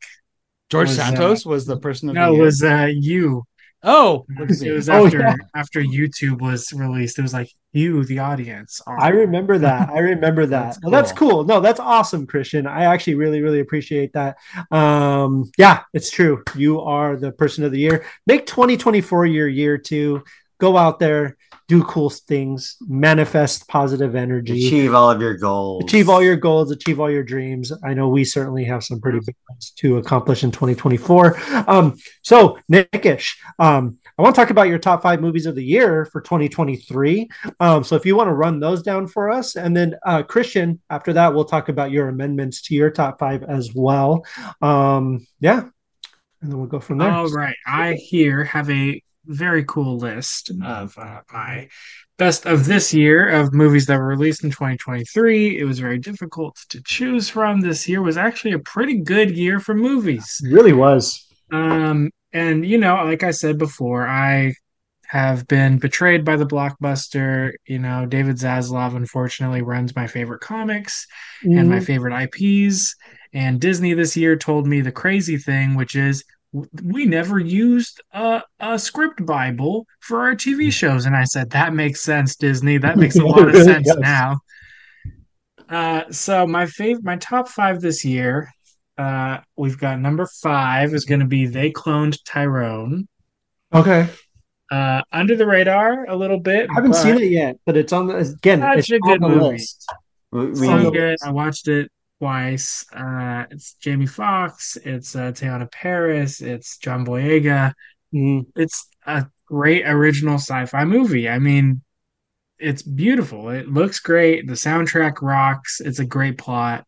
[0.70, 2.44] George was, uh, Santos was the person of No, the it year.
[2.44, 3.44] was uh, you.
[3.84, 4.72] oh, It me.
[4.72, 5.36] was Oh, after yeah.
[5.56, 7.20] after YouTube was released.
[7.20, 8.82] It was like you, the audience.
[8.88, 9.90] are- I remember that.
[9.90, 10.64] I remember that.
[10.66, 11.30] That's Well, that's cool.
[11.30, 11.44] cool.
[11.46, 12.66] No, that's awesome, Christian.
[12.68, 14.38] I actually really, really appreciate that.
[14.72, 16.44] Um, yeah, it's true.
[16.56, 18.06] You are the person of the year.
[18.26, 20.24] Make 2024 your year to
[20.60, 25.84] go out there, do cool things, manifest positive energy, Achieve all of your goals.
[25.84, 27.72] achieve all your goals, achieve all your dreams.
[27.84, 31.38] I know we certainly have some pretty big ones to accomplish in 2024.
[31.70, 35.64] Um, so Nickish, um, I want to talk about your top five movies of the
[35.64, 37.30] year for 2023.
[37.60, 40.82] Um, so if you want to run those down for us, and then uh, Christian,
[40.90, 44.26] after that, we'll talk about your amendments to your top five as well.
[44.62, 45.70] Um, yeah,
[46.42, 47.12] and then we'll go from there.
[47.12, 47.56] All right.
[47.68, 51.68] I here have a very cool list of uh, my
[52.18, 55.60] best of this year of movies that were released in 2023.
[55.60, 57.62] It was very difficult to choose from.
[57.62, 60.42] This year was actually a pretty good year for movies.
[60.44, 61.24] It really was.
[61.52, 62.10] Um,
[62.40, 64.54] and you know, like I said before, I
[65.08, 67.52] have been betrayed by the blockbuster.
[67.68, 71.06] You know, David Zaslav unfortunately runs my favorite comics
[71.54, 71.82] and my Mhm.
[71.82, 72.96] favorite IPs.
[73.34, 76.24] And Disney this year told me the crazy thing, which is
[76.84, 81.06] we never used a, a script Bible for our TV shows.
[81.06, 82.78] And I said, that makes sense, Disney.
[82.78, 83.98] That makes a lot of sense does.
[83.98, 84.40] now.
[85.70, 88.50] Uh, so my fav- my top five this year,
[88.98, 93.08] uh, we've got number five is going to be They Cloned Tyrone.
[93.74, 94.08] Okay.
[94.72, 96.70] Uh, under the radar a little bit.
[96.70, 98.60] I haven't seen it yet, but it's on the again.
[98.62, 99.46] Such it's a on good the movie.
[99.54, 99.90] list.
[100.32, 101.18] We, we- so good.
[101.24, 102.86] I watched it twice.
[102.94, 104.78] Uh, it's Jamie Foxx.
[104.84, 106.42] It's uh, Teyonah Parris.
[106.42, 107.74] It's John Boyega.
[108.14, 108.46] Mhm.
[108.56, 111.30] It's a great original sci-fi movie.
[111.30, 111.82] I mean,
[112.60, 113.50] it's beautiful.
[113.50, 114.48] It looks great.
[114.48, 115.80] The soundtrack rocks.
[115.80, 116.86] It's a great plot.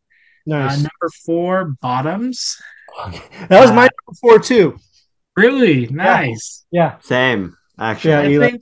[0.52, 2.58] Uh, number four, Bottoms.
[3.50, 4.78] that was uh, my number four too.
[5.36, 6.66] Really nice.
[6.72, 6.98] Yeah.
[7.02, 8.12] same, actually.
[8.12, 8.50] Yeah, I Eli.
[8.52, 8.62] think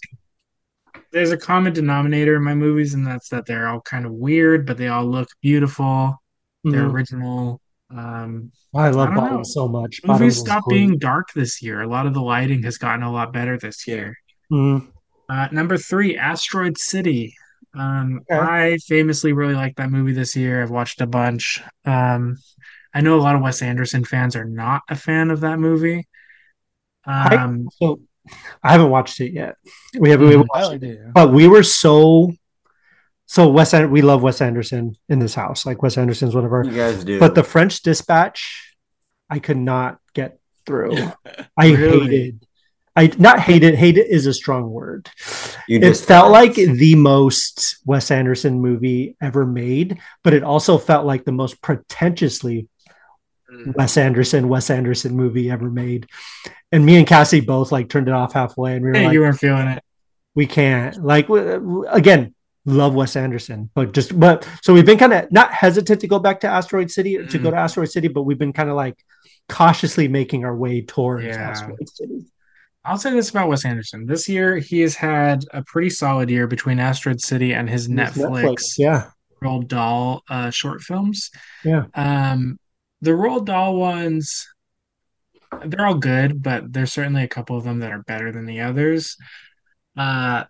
[1.12, 4.66] there's a common denominator in my movies, and that's that they're all kind of weird,
[4.68, 6.22] but they all look beautiful.
[6.64, 6.94] They're Mhm.
[6.94, 7.62] original.
[7.90, 9.44] Um, I love I don't Bottom know.
[9.44, 10.02] so much.
[10.04, 10.76] movies Bottoms was stopped great.
[10.76, 11.82] being dark this year.
[11.82, 14.16] A lot of the lighting has gotten a lot better this year.
[14.52, 14.88] Mhm.
[15.30, 17.34] Uh, number three, Asteroid City.
[17.74, 18.39] Um, Okay.
[18.39, 20.61] I famously really liked that movie this year.
[20.61, 21.61] I've watched a bunch.
[21.86, 22.38] Um,
[22.93, 26.07] I know a lot of Wes Anderson fans are not a fan of that movie.
[27.05, 27.99] I- Um, So
[28.63, 29.55] I haven't watched it yet.
[29.97, 30.38] We haven't, we Mhm.
[30.38, 31.13] haven't watched it, it.
[31.13, 32.34] but we were so
[33.30, 33.74] so Wes.
[33.74, 35.65] We love Wes Anderson in this house.
[35.65, 36.63] Like Wes Anderson's one of our.
[36.63, 37.20] You guys do.
[37.20, 38.74] But the French Dispatch,
[39.30, 40.95] I could not get through.
[41.57, 42.05] I Really?
[42.05, 42.47] hated.
[42.98, 43.76] I not hate it.
[43.76, 45.08] Hate it is a strong word.
[45.68, 50.80] you It just felt like the most Wes Anderson movie ever made, but it also
[50.80, 52.68] felt like the most pretentiously
[53.54, 53.76] mm.
[53.76, 56.08] Wes Anderson, Wes Anderson movie ever made.
[56.72, 59.14] And me and Cassie both like turned it off halfway, and we were hey, like,
[59.14, 59.84] you weren't feeling it.
[60.34, 60.98] we can't.
[60.98, 62.34] Like w- w- again,
[62.66, 66.18] love Wes Anderson, but just but so we've been kind of not hesitant to go
[66.18, 67.52] back to Asteroid City to go mm.
[67.52, 68.98] to Asteroid City, but we've been kind of like
[69.48, 71.52] cautiously making our way towards Yeah.
[71.52, 72.26] Asteroid City.
[72.88, 74.06] I'll say this about Wes Anderson.
[74.06, 77.94] This year, he has had a pretty solid year between Asteroid City and his It's
[77.94, 79.10] Netflix, yeah,
[79.44, 81.30] Roald Dahl uh, short films.
[81.64, 81.86] yeah.
[81.94, 82.58] Um,
[83.02, 84.48] the Roald Dahl ones,
[85.66, 88.62] they're all good, but there's certainly a couple of them that are better than the
[88.62, 89.18] others.
[89.96, 90.46] Uh,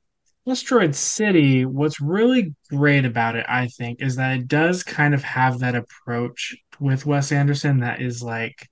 [0.47, 5.23] Asteroid City, what's really great about it, I think, is that it does kind of
[5.23, 8.69] have that approach with Wes Anderson that is like,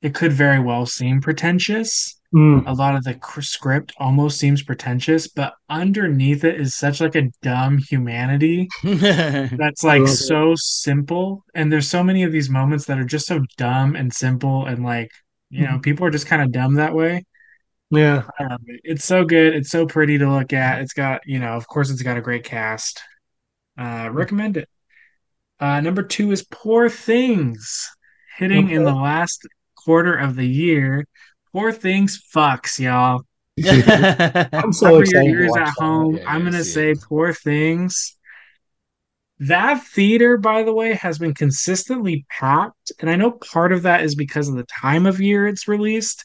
[0.00, 2.18] it could very well seem pretentious.
[2.34, 7.14] Mm, A lot of the script almost seems pretentious, but underneath it is such like
[7.14, 10.26] a dumb humanity that's like love it.
[10.26, 11.44] so simple.
[11.54, 14.82] And there's so many of these moments that are just so dumb and simple and
[14.84, 15.10] like
[15.50, 15.82] you know Mhm.
[15.82, 17.24] people are just kind of dumb that way.
[17.90, 18.24] Yeah.
[18.38, 18.80] I love it.
[18.84, 19.54] it's so good.
[19.54, 20.82] It's so pretty to look at.
[20.82, 23.02] It's got you know of course it's got a great cast.
[23.78, 24.68] Uh recommend it.
[25.60, 27.90] Uh number two is poor things
[28.38, 31.06] hitting in the last quarter of the year
[31.52, 33.22] poor things fucks y'all
[33.64, 35.24] I'm so Cover your excited.
[35.24, 36.16] to ears at home.
[36.16, 37.02] Yeah, I'm gonna say it.
[37.02, 38.16] poor things.
[39.40, 44.04] That theater, by the way, has been consistently packed, and I know part of that
[44.04, 46.24] is because of the time of year it's released.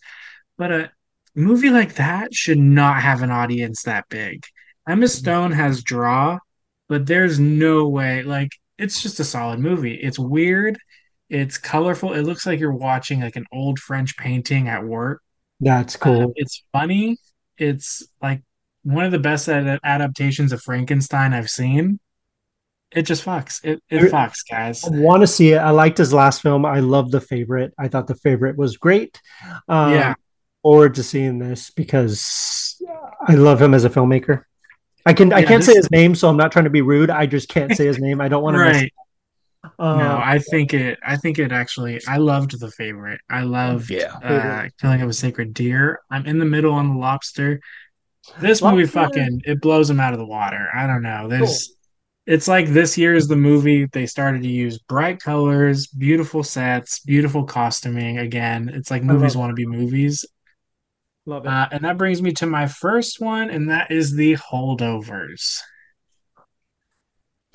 [0.57, 0.91] But a
[1.35, 4.45] movie like that should not have an audience that big.
[4.87, 5.07] Emma mm-hmm.
[5.07, 6.39] Stone has draw,
[6.87, 8.23] but there's no way.
[8.23, 9.95] Like, it's just a solid movie.
[9.95, 10.77] It's weird.
[11.29, 12.13] It's colorful.
[12.13, 15.21] It looks like you're watching like an old French painting at work.
[15.59, 16.33] That's Uh, cool.
[16.35, 17.17] it's funny.
[17.57, 18.41] It's like
[18.83, 21.99] one of the best ad- adaptations of Frankenstein I've seen.
[22.95, 23.59] It just fucks.
[23.65, 24.85] It it fucks, guys.
[24.85, 25.57] I want to see it.
[25.57, 26.65] I liked his last film.
[26.65, 27.73] I love the favorite.
[27.77, 29.19] I thought the favorite was great.
[29.67, 30.13] Um, Yeah.
[30.63, 32.81] Forward to seeing this because
[33.27, 34.43] I love him as a filmmaker.
[35.05, 37.09] I can I can't say his name, so I'm not trying to be rude.
[37.09, 38.19] I just can't say his name.
[38.21, 38.61] I don't want to.
[38.61, 38.93] Right.
[39.79, 40.97] Uh, No, I think it.
[41.05, 41.99] I think it actually.
[42.07, 43.19] I loved the favorite.
[43.29, 44.13] I loved Yeah.
[44.23, 45.99] uh, Killing of a Sacred Deer.
[46.09, 47.59] I'm in the middle on the Lobster.
[48.39, 48.99] This movie Lobster.
[48.99, 50.67] fucking it blows them out of the water.
[50.73, 51.27] I don't know.
[51.27, 51.73] There's.
[52.25, 56.99] It's like this year is the movie they started to use bright colors, beautiful sets,
[56.99, 58.69] beautiful costuming again.
[58.73, 59.37] It's like love movies it.
[59.39, 60.25] want to be movies.
[61.25, 61.49] Love it.
[61.49, 65.59] Uh, and that brings me to my first one, and that is the holdovers.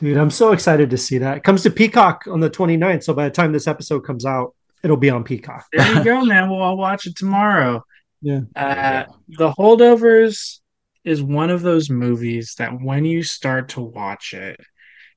[0.02, 1.36] Dude, I'm so excited to see that.
[1.36, 3.04] It comes to Peacock on the 29th.
[3.04, 5.64] So by the time this episode comes out, it'll be on Peacock.
[5.72, 6.50] There you go, man.
[6.50, 7.84] Well, I'll watch it tomorrow.
[8.20, 8.40] Yeah.
[8.56, 10.58] Uh, the holdovers
[11.04, 14.58] is one of those movies that when you start to watch it,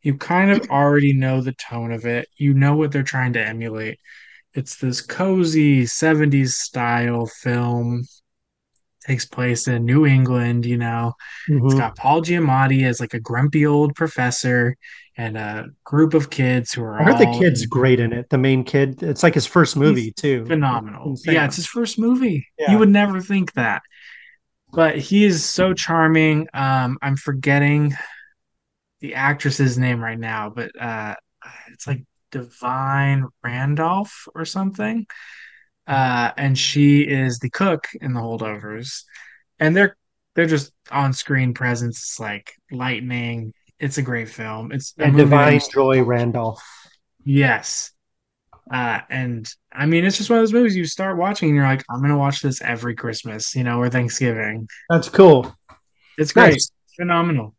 [0.04, 2.28] you kind of already know the tone of it.
[2.38, 4.00] You know what they're trying to emulate.
[4.54, 8.04] It's this cozy 70s style film.
[9.06, 11.14] Takes place in New England, you know.
[11.48, 11.78] It's Mhm.
[11.78, 14.76] got Paul Giamatti as like a grumpy old professor
[15.16, 18.30] and a group of kids who are I heard the kid's great in it.
[18.30, 19.04] The main kid.
[19.04, 20.44] It's like his first movie, too.
[20.46, 21.10] phenomenal.
[21.12, 21.36] Insane.
[21.36, 22.48] Yeah, it's his first movie.
[22.58, 22.72] Yeah.
[22.72, 23.84] You would never think that.
[24.74, 26.48] But he is so charming.
[26.54, 27.94] Um, I'm forgetting
[29.02, 31.14] the actress's name right now, but uh,
[31.72, 35.06] it's like Da'Vine Randolph or something.
[35.88, 39.04] Uh, and she is the cook in the holdovers.
[39.60, 39.96] And they're
[40.36, 41.98] they're just on screen presence.
[42.00, 43.54] It's like lightning.
[43.80, 44.72] It's a great film.
[44.72, 46.64] It's a and Da'Vine Joy Randolph.
[47.24, 47.92] Yes.
[48.72, 51.66] Uh, and I mean, it's just one of those movies you start watching and you're
[51.66, 54.68] like, I'm gonna watch this every Christmas, you know, or Thanksgiving.
[54.90, 55.56] That's cool.
[56.18, 56.72] It's great, Nice.
[56.96, 57.55] phenomenal.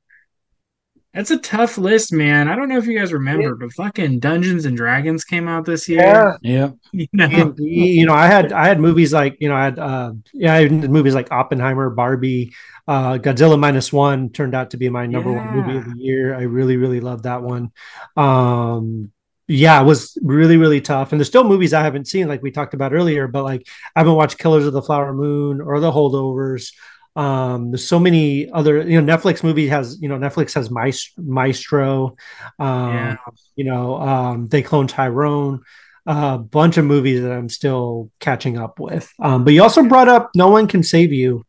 [1.17, 2.47] It's a tough list, man.
[2.47, 5.89] I don't know if you guys remember, but fucking Dungeons and Dragons came out this
[5.89, 6.01] year.
[6.03, 6.37] Yeah.
[6.43, 6.71] Yeah.
[6.93, 9.79] You know, And, you know, I had I had movies like you know I had
[9.79, 12.55] uh, yeah I had movies like Oppenheimer, Barbie,
[12.87, 16.35] uh, Godzilla minus one turned out to be my number one movie of the year.
[16.35, 17.73] I really really loved that one.
[18.17, 19.13] Um,
[19.49, 22.51] yeah, it was really really tough, and there's still movies I haven't seen like we
[22.51, 25.93] talked about earlier, but like I haven't watched Killers of the Flower Moon or The
[25.93, 26.73] Holdovers.
[27.17, 31.25] Um, there's so many other you know Netflix movie has you know Netflix has Maestro,
[31.25, 32.17] Maestro
[32.59, 33.17] um, Yeah.
[33.57, 35.63] you know um, they clone Tyrone
[36.07, 39.11] a bunch of movies that I'm still catching up with.
[39.21, 41.45] Um, but you also brought up No One Can Save You,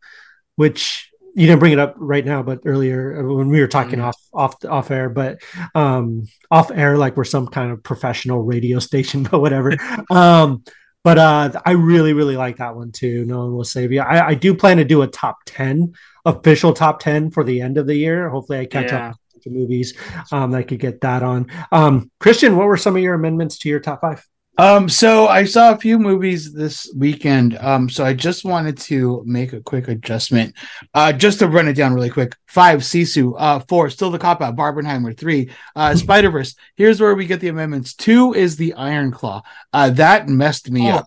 [0.56, 4.00] which you didn't bring it up right now, but earlier uh, when we were talking
[4.00, 4.06] Mhm.
[4.06, 5.38] off off off air, but
[5.76, 9.74] um, off air like we're some kind of professional radio station, but whatever.
[10.10, 10.64] um,
[11.08, 13.24] but uh, I really really like that one too.
[13.24, 14.02] No One Will Save You.
[14.02, 15.94] I, I do plan to do a top ten
[16.26, 18.30] official top ten for the end of the year.
[18.30, 19.12] Hopefully, I catch Yeah.
[19.12, 19.94] up to movies
[20.34, 21.48] um, that I could get that on.
[21.72, 24.22] Um, Christian, what were some of your amendments to your top five?
[24.60, 27.58] Um, so I saw a few movies this weekend.
[27.60, 30.56] Um, so I just wanted to make a quick adjustment.
[30.96, 32.36] Uh, just to run it down really quick.
[32.48, 33.36] Five, Sisu.
[33.38, 35.16] Uh, four, still the cop out, Barbenheimer.
[35.16, 36.56] Three, uh, Spider Verse.
[36.76, 37.94] Here's where we get the amendments.
[37.94, 39.44] Two is the Iron Claw.
[39.72, 40.96] Uh, that messed me Oh.
[40.96, 41.06] up.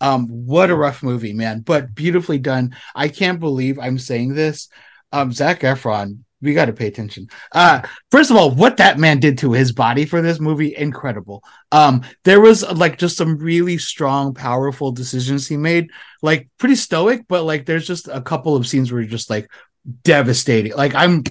[0.00, 2.76] Um, what a rough movie, man, but beautifully done.
[2.94, 4.68] I can't believe I'm saying this.
[5.10, 7.28] Um, Zac Efron, we got to pay attention.
[7.52, 11.42] Uh, first of all, what that man did to his body for this movie, incredible.
[11.72, 15.90] Um, there was like just some really strong, powerful decisions he made,
[16.22, 19.50] like pretty stoic, but like there's just a couple of scenes where you're just like
[20.04, 20.72] devastating.
[20.72, 21.24] Like I'm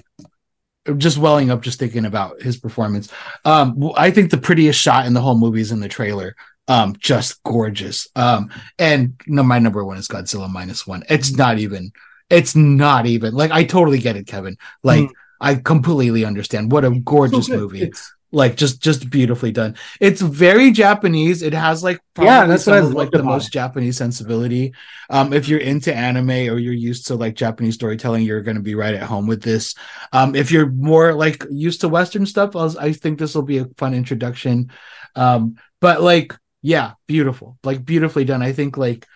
[0.96, 3.10] just welling up just thinking about his performance.
[3.44, 6.36] Um, I think the prettiest shot in the whole movie is in the trailer.
[6.68, 8.08] Um, just gorgeous.
[8.16, 11.04] Um, and no, my number one is Godzilla minus one.
[11.08, 11.92] It's not even.
[12.30, 14.56] It's not even like I totally get it, Kevin.
[14.82, 15.12] Like Mm.
[15.40, 16.72] I completely understand.
[16.72, 21.54] What a gorgeous So movie It's- like just just beautifully done it's very japanese it
[21.54, 23.52] has like Yeah, that's what I of, like the most it.
[23.52, 24.74] japanese sensibility
[25.10, 28.62] um if you're into anime or you're used to like japanese storytelling you're going to
[28.62, 29.76] be right at home with this
[30.12, 33.42] um if you're more like used to western stuff I, was, I think this will
[33.42, 34.72] be a fun introduction
[35.14, 39.06] um but like yeah beautiful like beautifully done i think like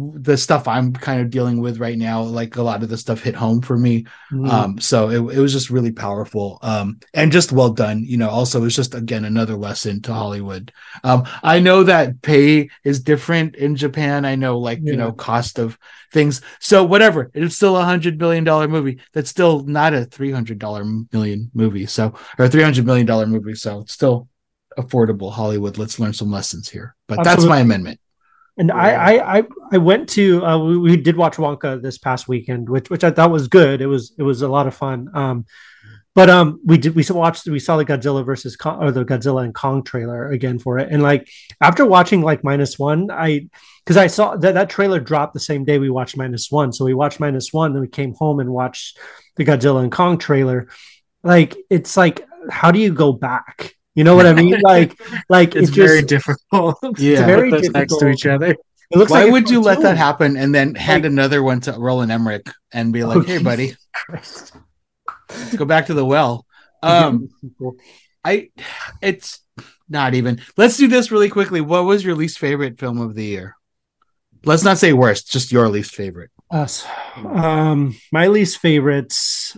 [0.00, 3.22] the stuff i'm kind of dealing with right now like a lot of the stuff
[3.22, 4.06] hit home for me.
[4.32, 4.48] Mm.
[4.48, 6.58] um so it, it was just really powerful.
[6.62, 10.72] Um and just well done you know also it's just again another lesson to hollywood.
[11.04, 14.24] Um i know that pay is different in japan.
[14.24, 15.78] I know like you know cost of
[16.12, 16.40] things.
[16.60, 19.00] So whatever it's still a hundred million dollar movie.
[19.12, 21.86] That's still not a 300 dollar million movie.
[21.86, 23.54] So or 300 million dollar movie.
[23.54, 24.28] So it's still
[24.78, 25.78] affordable hollywood.
[25.78, 26.96] Let's learn some lessons here.
[27.06, 28.00] But that's my amendment
[28.60, 29.42] And I, I, I,
[29.72, 33.10] I went to uh, we, we did watch Wonka this past weekend, which which I
[33.10, 33.80] thought was good.
[33.80, 35.08] It was it was a lot of fun.
[35.14, 35.46] Um,
[36.14, 39.44] but um, we did we watched we saw the Godzilla versus Kong, or the Godzilla
[39.44, 41.30] and Kong trailer again for it, and like
[41.62, 43.48] after watching like minus one, I
[43.82, 46.84] because I saw that that trailer dropped the same day we watched minus one, so
[46.84, 48.98] we watched minus one, then we came home and watched
[49.36, 50.68] the Godzilla and Kong trailer.
[51.22, 53.74] Like it's like how do you go back?
[53.94, 54.60] You know what I mean?
[54.64, 56.78] Like like it's it very just difficult.
[56.98, 57.20] Yeah.
[57.20, 58.50] to Very put those next to each other.
[58.50, 61.60] it looks why like would you let that happen and then hand Like- another one
[61.62, 63.76] to roland emmerich and be like Oh, hey buddy
[64.08, 64.52] let's
[65.56, 66.46] go back to the well
[66.82, 67.28] um
[68.24, 68.50] I
[69.00, 69.40] it's
[69.88, 70.40] not even.
[70.56, 71.60] Let's do this really quickly.
[71.60, 73.56] What was your least favorite film of the year?
[74.44, 76.30] Let's not say worst, just your least favorite.
[76.50, 76.86] Us.
[77.16, 79.56] Um, my least favorites.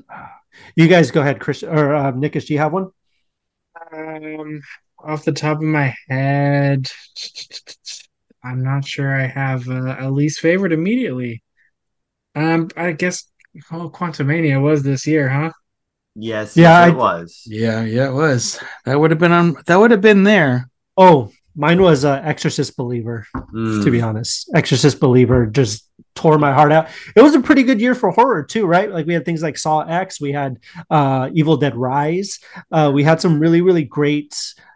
[0.77, 2.47] You guys go ahead, Chris or uh, Nickish.
[2.47, 2.91] Do you have one?
[3.93, 4.61] Um,
[4.99, 6.87] off the top of my head,
[8.45, 11.43] I'm not sure I have a, a least favorite immediately.
[12.35, 13.25] Um, I guess
[13.73, 15.53] oh, Quantumania was this year, huh?
[16.15, 17.43] Yes, Yeah, yes, it I- was.
[17.47, 18.61] Yeah, yeah, it was.
[18.85, 19.57] That would have been on.
[19.67, 20.69] That would have been there.
[20.97, 23.27] Oh, mine was uh, Exorcist Believer.
[23.55, 23.85] Mm.
[23.85, 26.89] To be honest, Exorcist Believer just tore my heart out.
[27.17, 28.91] It was a pretty good year for horror too, right?
[28.91, 30.59] Like we had things like Saw X, we had
[30.91, 32.39] uh, Evil Dead Rise,
[32.71, 34.35] uh, we had some really really great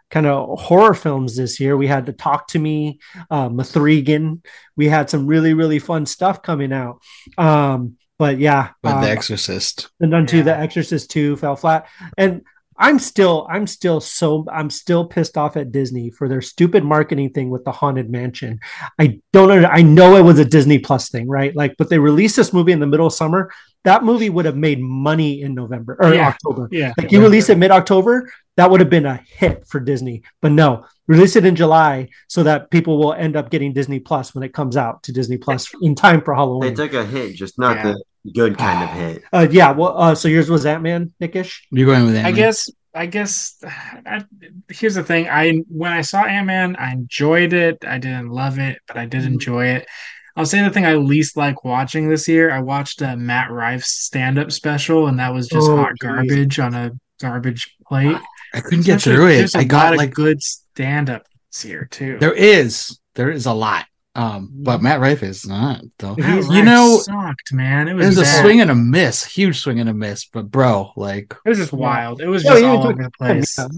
[0.09, 1.75] kind of horror films this year.
[1.75, 2.99] We had the Talk to Me,
[3.29, 4.41] uh, Mithrigan.
[4.77, 7.01] We had some really really fun stuff coming out.
[7.37, 9.89] Um, but yeah, But um, The Exorcist.
[9.99, 10.41] and then Yeah.
[10.43, 12.41] the exorcist 2 fell flat and
[12.79, 17.29] i'm still i'm still so i'm still pissed off at disney for their stupid marketing
[17.31, 18.59] thing with the haunted mansion
[18.99, 21.99] i don't under, i know it was a disney plus thing right like but they
[21.99, 23.51] released this movie in the middle of summer
[23.83, 26.27] that movie would have made money in november or Yeah.
[26.29, 26.93] october Yeah.
[26.97, 30.85] like you release it mid-october that would have been a hit for disney but no
[31.07, 34.53] release it in july so that people will end up getting disney plus when it
[34.53, 36.73] comes out to disney plus in time for Halloween.
[36.73, 37.83] They took a hit, just not Yeah.
[37.93, 38.03] the
[38.33, 39.23] good kind of hit.
[39.33, 42.25] uh, yeah well uh, so yours was ant-man nickish You're going with that.
[42.25, 43.61] I guess I guess
[44.05, 44.25] I,
[44.69, 45.29] here's the thing.
[45.29, 47.77] I when I saw Ant Man, I enjoyed it.
[47.85, 49.27] I didn't love it, but I did Mhm.
[49.33, 49.87] enjoy it.
[50.35, 52.51] I'll say the thing I least like watching this year.
[52.51, 55.97] I watched uh, Matt Rife's stand up special, and that was just Oh, hot geez.
[56.07, 58.17] garbage on a garbage plate.
[58.53, 59.55] I couldn't get through it.
[59.55, 62.17] I got lot like good stand up this year too.
[62.19, 63.85] there is there is a lot.
[64.17, 66.15] Um, but Matt Rife is not though.
[66.15, 67.87] Matt he's- you Rife know, sucked, man.
[67.87, 70.25] It It was was a swing and a miss, huge swing and a miss.
[70.25, 72.19] But bro, like, It was just wild.
[72.19, 73.57] It was just you all over the place.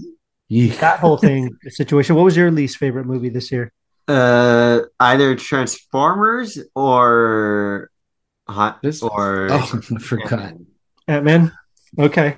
[0.52, 0.74] Yeah.
[0.80, 2.16] that whole thing situation.
[2.16, 3.70] What was your least favorite movie this year?
[4.08, 7.88] Uh, either Transformers or
[8.48, 10.54] Hot This- or oh, I forgot.
[11.06, 11.52] Ant Man.
[11.96, 12.36] Okay.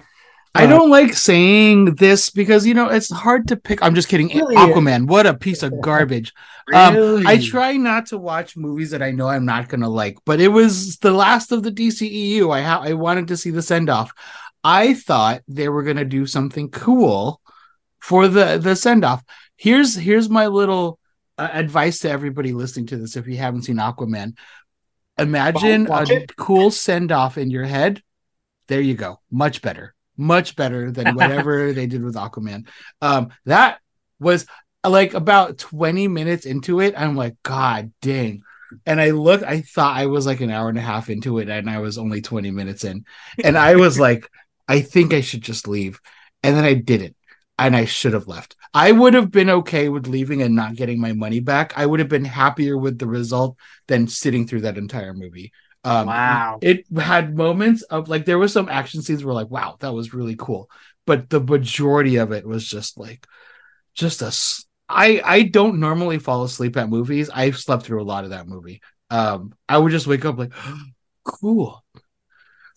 [0.55, 3.83] I Uh, don't like saying this because you know it's hard to pick.
[3.83, 4.29] I'm just kidding.
[4.29, 4.57] Really?
[4.57, 6.33] Aquaman, what a piece of garbage.
[6.73, 10.41] Um, I try not to watch movies that I know I'm not gonna like, but
[10.41, 12.55] it was the last of the DCEU.
[12.55, 14.13] I ha- I wanted to see the send off.
[14.63, 17.41] I thought they were gonna do something cool
[17.99, 19.25] for the the send off.
[19.57, 21.01] Here's here's my little
[21.37, 23.17] uh, advice to everybody listening to this.
[23.17, 24.35] If you haven't seen Aquaman,
[25.19, 26.37] imagine a it.
[26.37, 28.03] cool send off in your head.
[28.69, 29.21] There you go.
[29.33, 29.95] Much better.
[30.17, 32.69] Much better than whatever they did with Aquaman.
[33.01, 33.81] Um, that
[34.19, 34.47] was
[34.87, 36.95] like about 20 minutes into it.
[36.97, 38.43] I'm like, God dang.
[38.87, 41.49] And I looked, I thought I was like an hour and a half into it,
[41.49, 43.05] and I was only 20 minutes in.
[43.45, 44.29] And I was like,
[44.67, 46.01] I think I should just leave.
[46.43, 47.17] And then I didn't.
[47.59, 48.57] And I should have left.
[48.75, 51.75] I would have been okay with leaving and not getting my money back.
[51.77, 53.57] I would have been happier with the result
[53.87, 55.53] than sitting through that entire movie.
[55.85, 56.59] Um, Wow.
[56.63, 60.15] It had moments of like there were some action scenes where like, wow, that was
[60.15, 60.71] really cool.
[61.07, 63.27] But the majority of it was just like,
[63.95, 64.33] just a.
[64.89, 67.31] I I don't normally fall asleep at movies.
[67.33, 68.81] I've slept through a lot of that movie.
[69.11, 70.53] Um, I would just wake up like,
[71.25, 71.85] cool.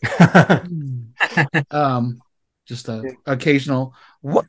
[1.71, 2.21] Um,
[2.65, 4.45] just a occasional what.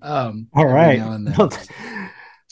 [0.00, 1.00] Um, All every right.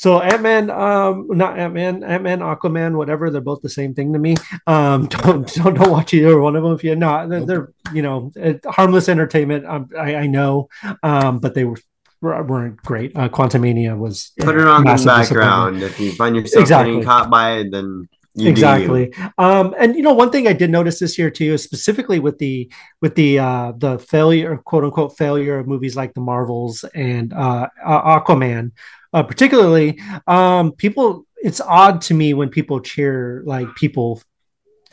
[0.05, 0.32] now and then.
[0.34, 3.30] so Ant Man, um, not Ant Man, Ant Man, Aquaman, whatever.
[3.30, 4.36] They're both the same thing to me.
[4.66, 7.28] Um, don't don't, don't watch either one of them if you're not.
[7.28, 8.32] They're, they're you know
[8.66, 9.66] harmless entertainment.
[9.66, 10.68] Um, I, I know,
[11.03, 11.76] um, but they were
[12.20, 13.16] weren't great.
[13.16, 15.82] Uh, Quantumania was Put it on the background.
[15.82, 16.92] If you find yourself Exactly.
[16.92, 20.70] getting caught by it, then you exactly um and you know one thing i did
[20.70, 22.70] notice this year too is specifically with the
[23.01, 27.66] with the uh the failure quote unquote failure of movies like the marvels and uh,
[27.84, 28.70] uh aquaman
[29.12, 34.22] uh particularly um people it's odd to me when people cheer like people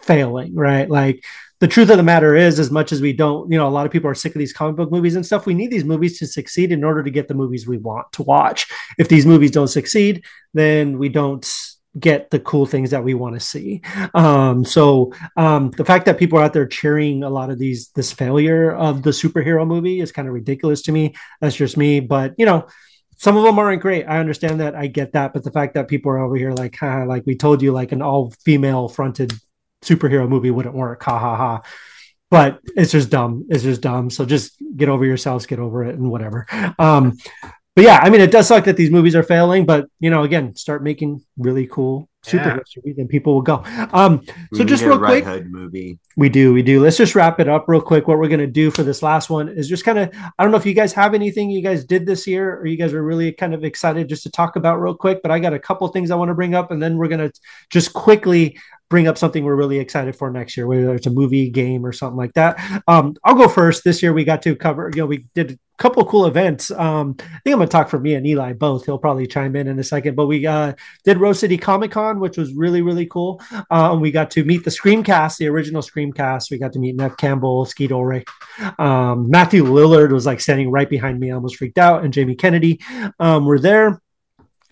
[0.02, 1.24] failing right like
[1.60, 3.86] the truth of the matter is as much as we don't you know a lot
[3.86, 6.20] of people are sick of these comic book movies and stuff we need these movies
[6.20, 9.52] to succeed in order to get the movies we want to watch if these movies
[9.52, 13.82] don't succeed then we don't get the cool things that we want to see.
[14.14, 17.90] Um, so um, the fact that people are out there cheering a lot of these
[17.90, 21.16] this failure of the superhero movie is kind of ridiculous to me.
[21.42, 22.68] That's just me, but you know.
[23.18, 24.06] Some of them aren't great.
[24.06, 24.76] I understand that.
[24.76, 25.34] I get that.
[25.34, 28.02] But the fact that people are over here like, like we told you, like an
[28.02, 29.34] all female fronted
[29.84, 31.04] superhero movie wouldn't work.
[31.04, 31.62] Ha ha ha.
[32.30, 33.46] But it's just dumb.
[33.50, 34.10] It's just dumb.
[34.10, 36.46] So just get over yourselves, get over it, and whatever.
[36.78, 37.18] Um,
[37.76, 40.24] but yeah, I mean, it does suck that these movies are failing, but you know,
[40.24, 43.64] again, start making really cool superhero movies and people will go.
[43.94, 44.24] Um,
[44.54, 46.00] so just real quick, Hood movie.
[46.16, 46.82] we do, we do.
[46.82, 48.08] Let's just wrap it up real quick.
[48.08, 50.58] What we're gonna do for this last one is just kind of, I don't know
[50.58, 53.32] if you guys have anything you guys did this year or you guys are really
[53.32, 56.12] kind of excited just to talk about real quick, but I got a couple things
[56.12, 57.32] I want to bring up, and then we're gonna
[57.70, 58.58] just quickly
[58.90, 61.92] bring up something we're really excited for next year, whether it's a movie, game, or
[61.92, 62.60] something like that.
[62.88, 63.84] Um, I'll go first.
[63.84, 66.72] This year we got to cover, you know, we did a couple cool events.
[66.72, 68.86] Um, I think I'm gonna talk for me and Eli both.
[68.86, 70.74] He'll probably chime in in a second, but we uh,
[71.04, 73.42] did Rose City Comic Con, which was really really cool.
[73.70, 76.50] Um, we got to meet the Screamcast, the original Screamcast.
[76.50, 78.28] We got to meet Neve Campbell, Skeet Ulrich,
[78.80, 81.32] um, Matthew Lillard was like standing right behind me.
[81.32, 82.80] Almost freaked out, and Jamie Kennedy
[83.20, 84.02] um, were there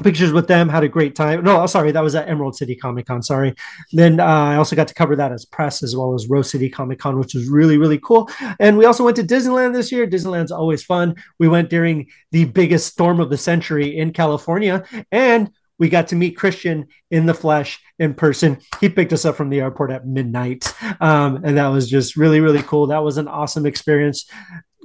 [0.04, 3.06] pictures with them had a great time no sorry that was at emerald city comic
[3.06, 3.54] con sorry
[3.94, 6.70] then uh, i also got to cover that as press as well as rose city
[6.70, 8.30] comic con which was really really cool
[8.60, 12.46] and we also went to disneyland this year disneyland's always fun we went during the
[12.46, 17.34] biggest storm of the century in california and we got to meet Christian in the
[17.34, 18.60] flesh in person.
[18.80, 20.74] He picked us up from the airport at midnight.
[21.02, 22.88] Um, and that was just really, really cool.
[22.88, 24.26] That was an awesome experience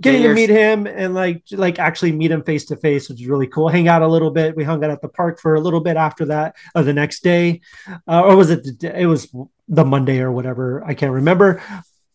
[0.01, 3.27] getting to meet him and like like actually meet him face to face, which is
[3.27, 3.69] really cool.
[3.69, 4.57] Hang out a little bit.
[4.57, 7.23] We hung out at the park for a little bit after that, or the next
[7.23, 7.61] day,
[8.09, 8.81] uh, or was it?
[8.81, 9.35] The, it was
[9.69, 10.85] the Monday or whatever.
[10.85, 11.63] I can't remember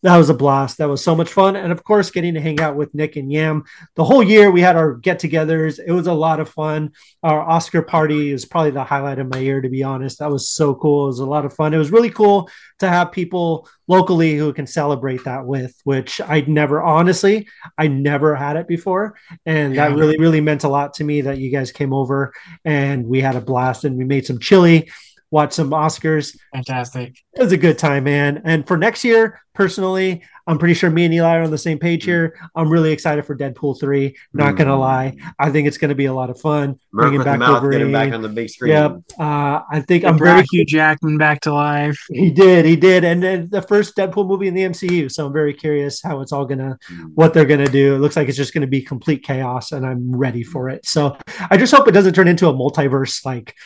[0.06, 0.78] that was a blast.
[0.78, 1.56] That was so much fun.
[1.56, 3.64] And of course, getting to hang out with Nick and Yam
[3.96, 4.52] the whole year.
[4.52, 5.80] We had our get togethers.
[5.84, 6.92] It was a lot of fun.
[7.24, 10.20] Our Oscar party is probably the highlight of my year, to be honest.
[10.20, 11.06] That was so cool.
[11.06, 11.74] It was a lot of fun.
[11.74, 12.48] It was really cool
[12.78, 18.36] to have people locally who can celebrate that with, which I'd never, honestly, I never
[18.36, 19.18] had it before.
[19.44, 19.88] And yeah.
[19.88, 22.32] that really, really meant a lot to me that you guys came over
[22.64, 24.88] and we had a blast and we made some chili
[25.30, 26.36] watch some Oscars.
[26.54, 27.16] Fantastic.
[27.34, 28.42] It was a good time, man.
[28.44, 31.78] And for next year, personally, I'm pretty sure me and Eli are on the same
[31.78, 32.38] page here.
[32.54, 34.16] I'm really excited for Deadpool 3.
[34.32, 34.58] Not mm.
[34.58, 35.16] gonna lie.
[35.38, 36.78] I think it's gonna be a lot of fun.
[36.92, 37.90] Murph bringing back mouth, Wolverine.
[37.90, 38.72] back on the big screen.
[38.72, 38.92] Yep.
[39.18, 41.98] Uh, I think they I'm very Hugh Jackman back to life.
[42.10, 43.04] He did, he did.
[43.04, 45.10] And then the first Deadpool movie in the MCU.
[45.10, 47.10] So I'm very curious how it's all gonna mm.
[47.14, 47.96] what they're gonna do.
[47.96, 50.86] It looks like it's just gonna be complete chaos, and I'm ready for it.
[50.86, 51.18] So
[51.50, 53.56] I just hope it doesn't turn into a multiverse like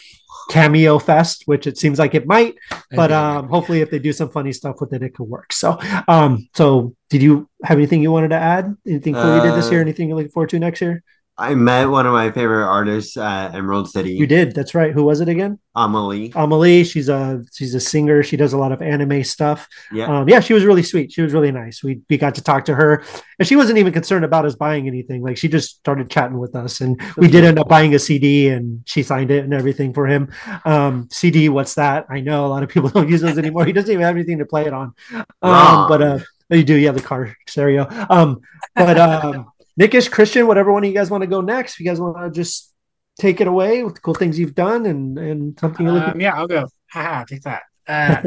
[0.48, 2.56] cameo fest, which it seems like it might.
[2.90, 5.52] But um, hopefully, if they do some funny stuff with it, it could work.
[5.52, 5.78] So,
[6.08, 8.76] um, so did you have anything you wanted to add?
[8.86, 9.80] Anything cool uh, you did this year?
[9.80, 11.02] Uh, anything you're looking forward to next year?
[11.40, 14.12] I met one of my favorite artists at Emerald City.
[14.12, 14.54] You did.
[14.54, 14.92] That's right.
[14.92, 15.58] Who was it again?
[15.74, 16.32] AmaLee.
[16.32, 16.84] AmaLee.
[16.84, 18.22] She's a she's a singer.
[18.22, 19.66] She does a lot of anime stuff.
[19.90, 20.20] Yeah.
[20.20, 20.40] Um, yeah.
[20.40, 21.12] She was really sweet.
[21.12, 21.82] She was really nice.
[21.82, 23.02] We we got to talk to her,
[23.38, 25.22] and she wasn't even concerned about us buying anything.
[25.22, 28.48] Like she just started chatting with us, and we did end up buying a CD,
[28.48, 30.30] and she signed it and everything for him.
[30.66, 31.48] Um, CD.
[31.48, 32.04] What's that?
[32.10, 33.64] I know a lot of people don't use those anymore.
[33.64, 34.92] He doesn't even have anything to play it on.
[35.40, 36.18] Um, but uh,
[36.50, 36.74] you do.
[36.74, 37.86] You have the car stereo.
[38.10, 38.42] Um,
[38.74, 39.52] but um.
[39.80, 41.72] Nickish, Christian, whatever one of you guys want to go next.
[41.72, 42.70] If you guys want to just
[43.18, 46.12] take it away with the cool things you've done and and something you're looking.
[46.12, 46.66] Um, yeah, I'll go.
[46.90, 47.62] Haha, take that.
[47.88, 48.22] Uh,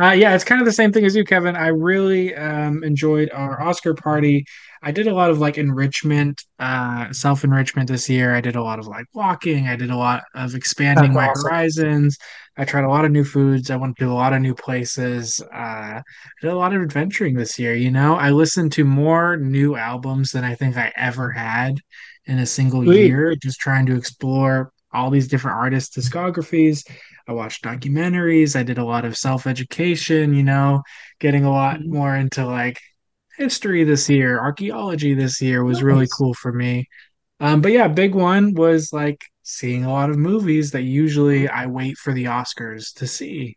[0.01, 1.57] uh, yeah, it's kind of the same thing as you, Kevin.
[1.57, 4.47] I really um, enjoyed our Oscar party.
[4.85, 8.35] I did a lot of like enrichment, uh, self enrichment this year.
[8.35, 9.69] I did a lot of like walking.
[9.69, 11.51] I did a lot of expanding That's my awesome.
[11.51, 12.19] horizons.
[12.57, 13.71] I tried a lot of new foods.
[13.71, 15.41] I went to a lot of new places.
[15.41, 16.03] Uh, I
[16.41, 17.75] did a lot of adventuring this year.
[17.75, 21.77] You know, I listened to more new albums than I think I ever had
[22.25, 23.07] in a single Sweet.
[23.07, 23.37] year.
[23.37, 26.85] Just trying to explore all these different artists' discographies.
[27.29, 28.57] I watched documentaries.
[28.57, 30.35] I did a lot of self education.
[30.35, 30.83] You know,
[31.21, 31.95] getting a lot mm-hmm.
[31.95, 32.81] more into like
[33.37, 35.85] history this year, archaeology this year was nice.
[35.85, 36.89] really cool for me.
[37.41, 41.67] Um, but yeah, big one was like seeing a lot of movies that usually I
[41.67, 43.57] wait for the Oscars to see.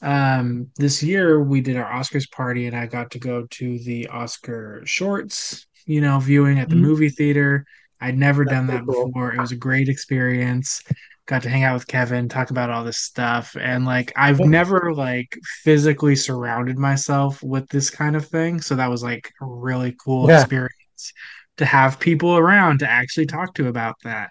[0.00, 4.06] Um, this year we did our Oscars party and I got to go to the
[4.08, 6.84] Oscar shorts, you know, viewing at the mm-hmm.
[6.84, 7.64] movie theater.
[8.00, 9.06] I'd never That's done that cool.
[9.06, 9.34] before.
[9.34, 10.82] It was a great experience
[11.28, 13.54] got to hang out with Kevin, talk about all this stuff.
[13.60, 18.62] And like I've never like physically surrounded myself with this kind of thing.
[18.62, 20.40] So that was like a really cool yeah.
[20.40, 21.12] experience
[21.58, 24.30] to have people around to actually talk to about that.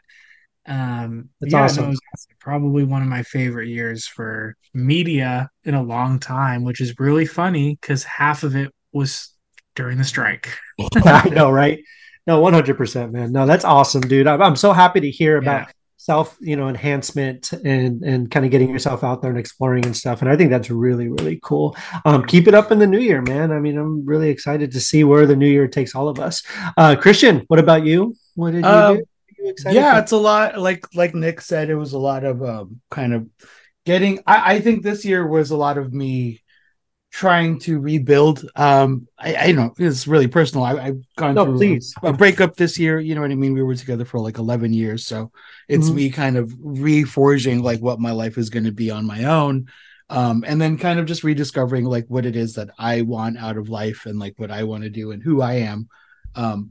[0.65, 1.90] Um That's yeah, awesome.
[1.90, 6.99] was probably one of my favorite years for media in a long time, which is
[6.99, 9.32] really funny because half of it was
[9.76, 10.49] during the strike.
[11.06, 11.80] I know, right?
[12.26, 13.32] No, 100%, man.
[13.32, 14.28] No, that's awesome, dude.
[14.28, 18.45] I'm, I'm so happy to hear about yeah self you know enhancement and and kind
[18.45, 20.22] of getting yourself out there and exploring and stuff.
[20.22, 21.76] And i think that's really really cool.
[22.06, 23.52] Um keep it up in the new year man.
[23.52, 26.44] I mean i'm really excited to see where the new year takes all of us.
[26.78, 28.15] Uh christian what about you?
[28.36, 29.03] What did you uh, do?
[29.65, 29.99] Yeah for?
[30.02, 33.28] it's a lot like like nick said it was a lot of um kind of
[33.86, 36.41] getting I, I think this year was a lot of me
[37.18, 38.48] trying to rebuild.
[38.56, 40.64] Um, I, I know it's really personal.
[40.64, 41.95] I, have gone no, through please.
[42.03, 42.99] A, a, breakup this year.
[42.99, 43.56] You know what I mean?
[43.56, 45.07] We were together for like 11 years.
[45.07, 45.31] So
[45.68, 45.95] it's mm-hmm.
[45.95, 49.65] me kind of reforging like what my life is going to be on my own.
[50.11, 53.57] Um, and then kind of just rediscovering like what it is that I want out
[53.57, 55.89] of life and like what I want to do and who I am.
[56.35, 56.69] Um,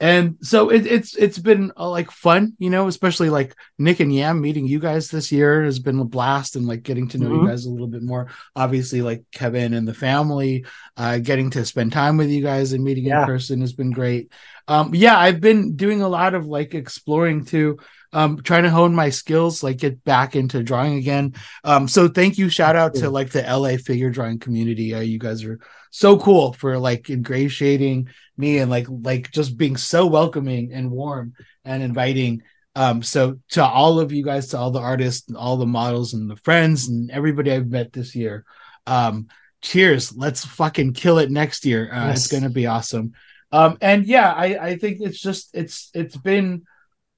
[0.00, 4.14] and so it, it's it's been uh, like fun, you know, especially like Nick and
[4.14, 7.30] Yam meeting you guys this year has been a blast, and like getting to know
[7.30, 7.42] Mhm.
[7.42, 8.28] you guys a little bit more.
[8.54, 10.64] Obviously, like Kevin and the family,
[10.96, 13.22] uh, getting to spend time with you guys and meeting Yeah.
[13.22, 14.30] in person has been great.
[14.68, 17.78] Um, yeah, I've been doing a lot of like exploring too,
[18.12, 21.34] um, trying to hone my skills, like get back into drawing again.
[21.64, 24.94] Um, so thank you, shout out to like the LA figure drawing community.
[24.94, 25.58] Uh, you guys are
[25.90, 31.34] so cool for like ingratiating me and like like just being so welcoming and warm
[31.64, 32.42] and inviting.
[32.74, 36.14] Um so to all of you guys to all the artists and all the models
[36.14, 38.44] and the friends and everybody i've met this year
[38.86, 39.28] um
[39.60, 40.16] cheers.
[40.16, 41.92] Let's fucking kill it next year.
[41.92, 43.12] Uh, it's gonna be awesome.
[43.50, 46.62] Um and yeah i i think it's just it's it's been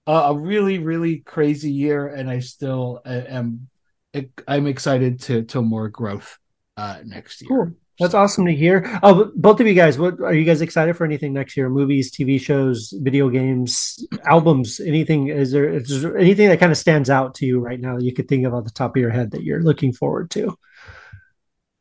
[0.06, 3.68] a, a really really crazy year and i still uh, am
[4.48, 6.38] i'm excited to to more growth
[6.76, 7.48] uh next year.
[7.48, 7.72] Cool.
[8.00, 8.98] That's awesome to hear.
[9.02, 11.68] Oh, both of you guys, what are you guys excited for anything next year?
[11.68, 15.28] Movies, TV shows, video games, albums, anything?
[15.28, 18.02] Is there, is there anything that kind of stands out to you right now that
[18.04, 20.56] you could think of on the top of your head that you're looking forward to?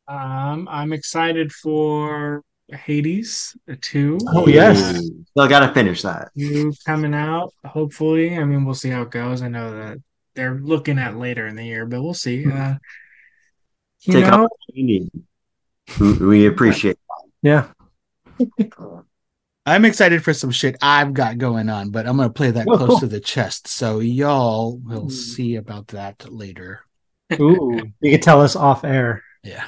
[0.09, 4.17] Um, I'm excited for Hades two.
[4.27, 4.97] Oh, yes.
[4.97, 6.31] Ooh, Still gotta finish that.
[6.37, 7.53] Two coming out.
[7.65, 9.41] Hopefully, I mean, we'll see how it goes.
[9.41, 9.97] I know that
[10.35, 12.45] they're looking at later in the year, but we'll see.
[12.45, 12.75] Uh,
[14.01, 15.09] you Take know, up what you need.
[15.99, 16.97] We, we appreciate.
[17.41, 17.67] Yeah.
[19.65, 22.99] I'm excited for some shit I've got going on, but I'm gonna play that close
[23.01, 23.67] to the chest.
[23.67, 25.09] So y'all will Hmm.
[25.09, 26.81] see about that later.
[27.39, 29.23] Ooh, you can tell us off air.
[29.43, 29.65] Yeah.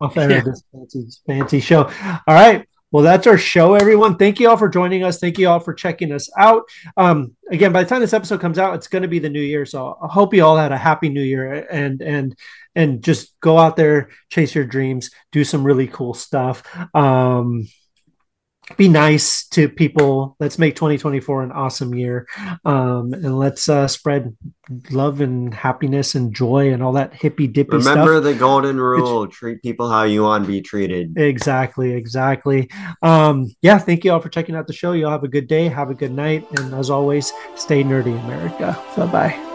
[0.00, 0.40] off air Yeah.
[0.42, 1.84] this fancy, fancy show.
[1.84, 2.68] All right.
[2.90, 4.16] Well, that's our show, everyone.
[4.16, 5.18] Thank you all for joining us.
[5.18, 6.62] Thank you all for checking us out.
[6.96, 9.42] Um, again, by the time this episode comes out, it's going to be the new
[9.42, 9.66] year.
[9.66, 12.34] So I hope you all had a happy new year and and
[12.74, 16.62] and just go out there, chase your dreams, do some really cool stuff.
[16.94, 17.68] Um,
[18.76, 20.36] be nice to people.
[20.40, 22.26] Let's make 2024 an awesome year.
[22.64, 24.36] Um, and let's uh, spread
[24.90, 27.96] love and happiness and joy and all that hippy dippy stuff.
[27.96, 31.16] Remember the golden rule: treat people how you want to be treated.
[31.16, 32.68] Exactly, exactly.
[33.02, 34.92] Um, yeah, thank you all for checking out the show.
[34.92, 38.22] You all have a good day, have a good night, and as always, stay nerdy,
[38.24, 38.80] America.
[38.96, 39.47] Bye bye.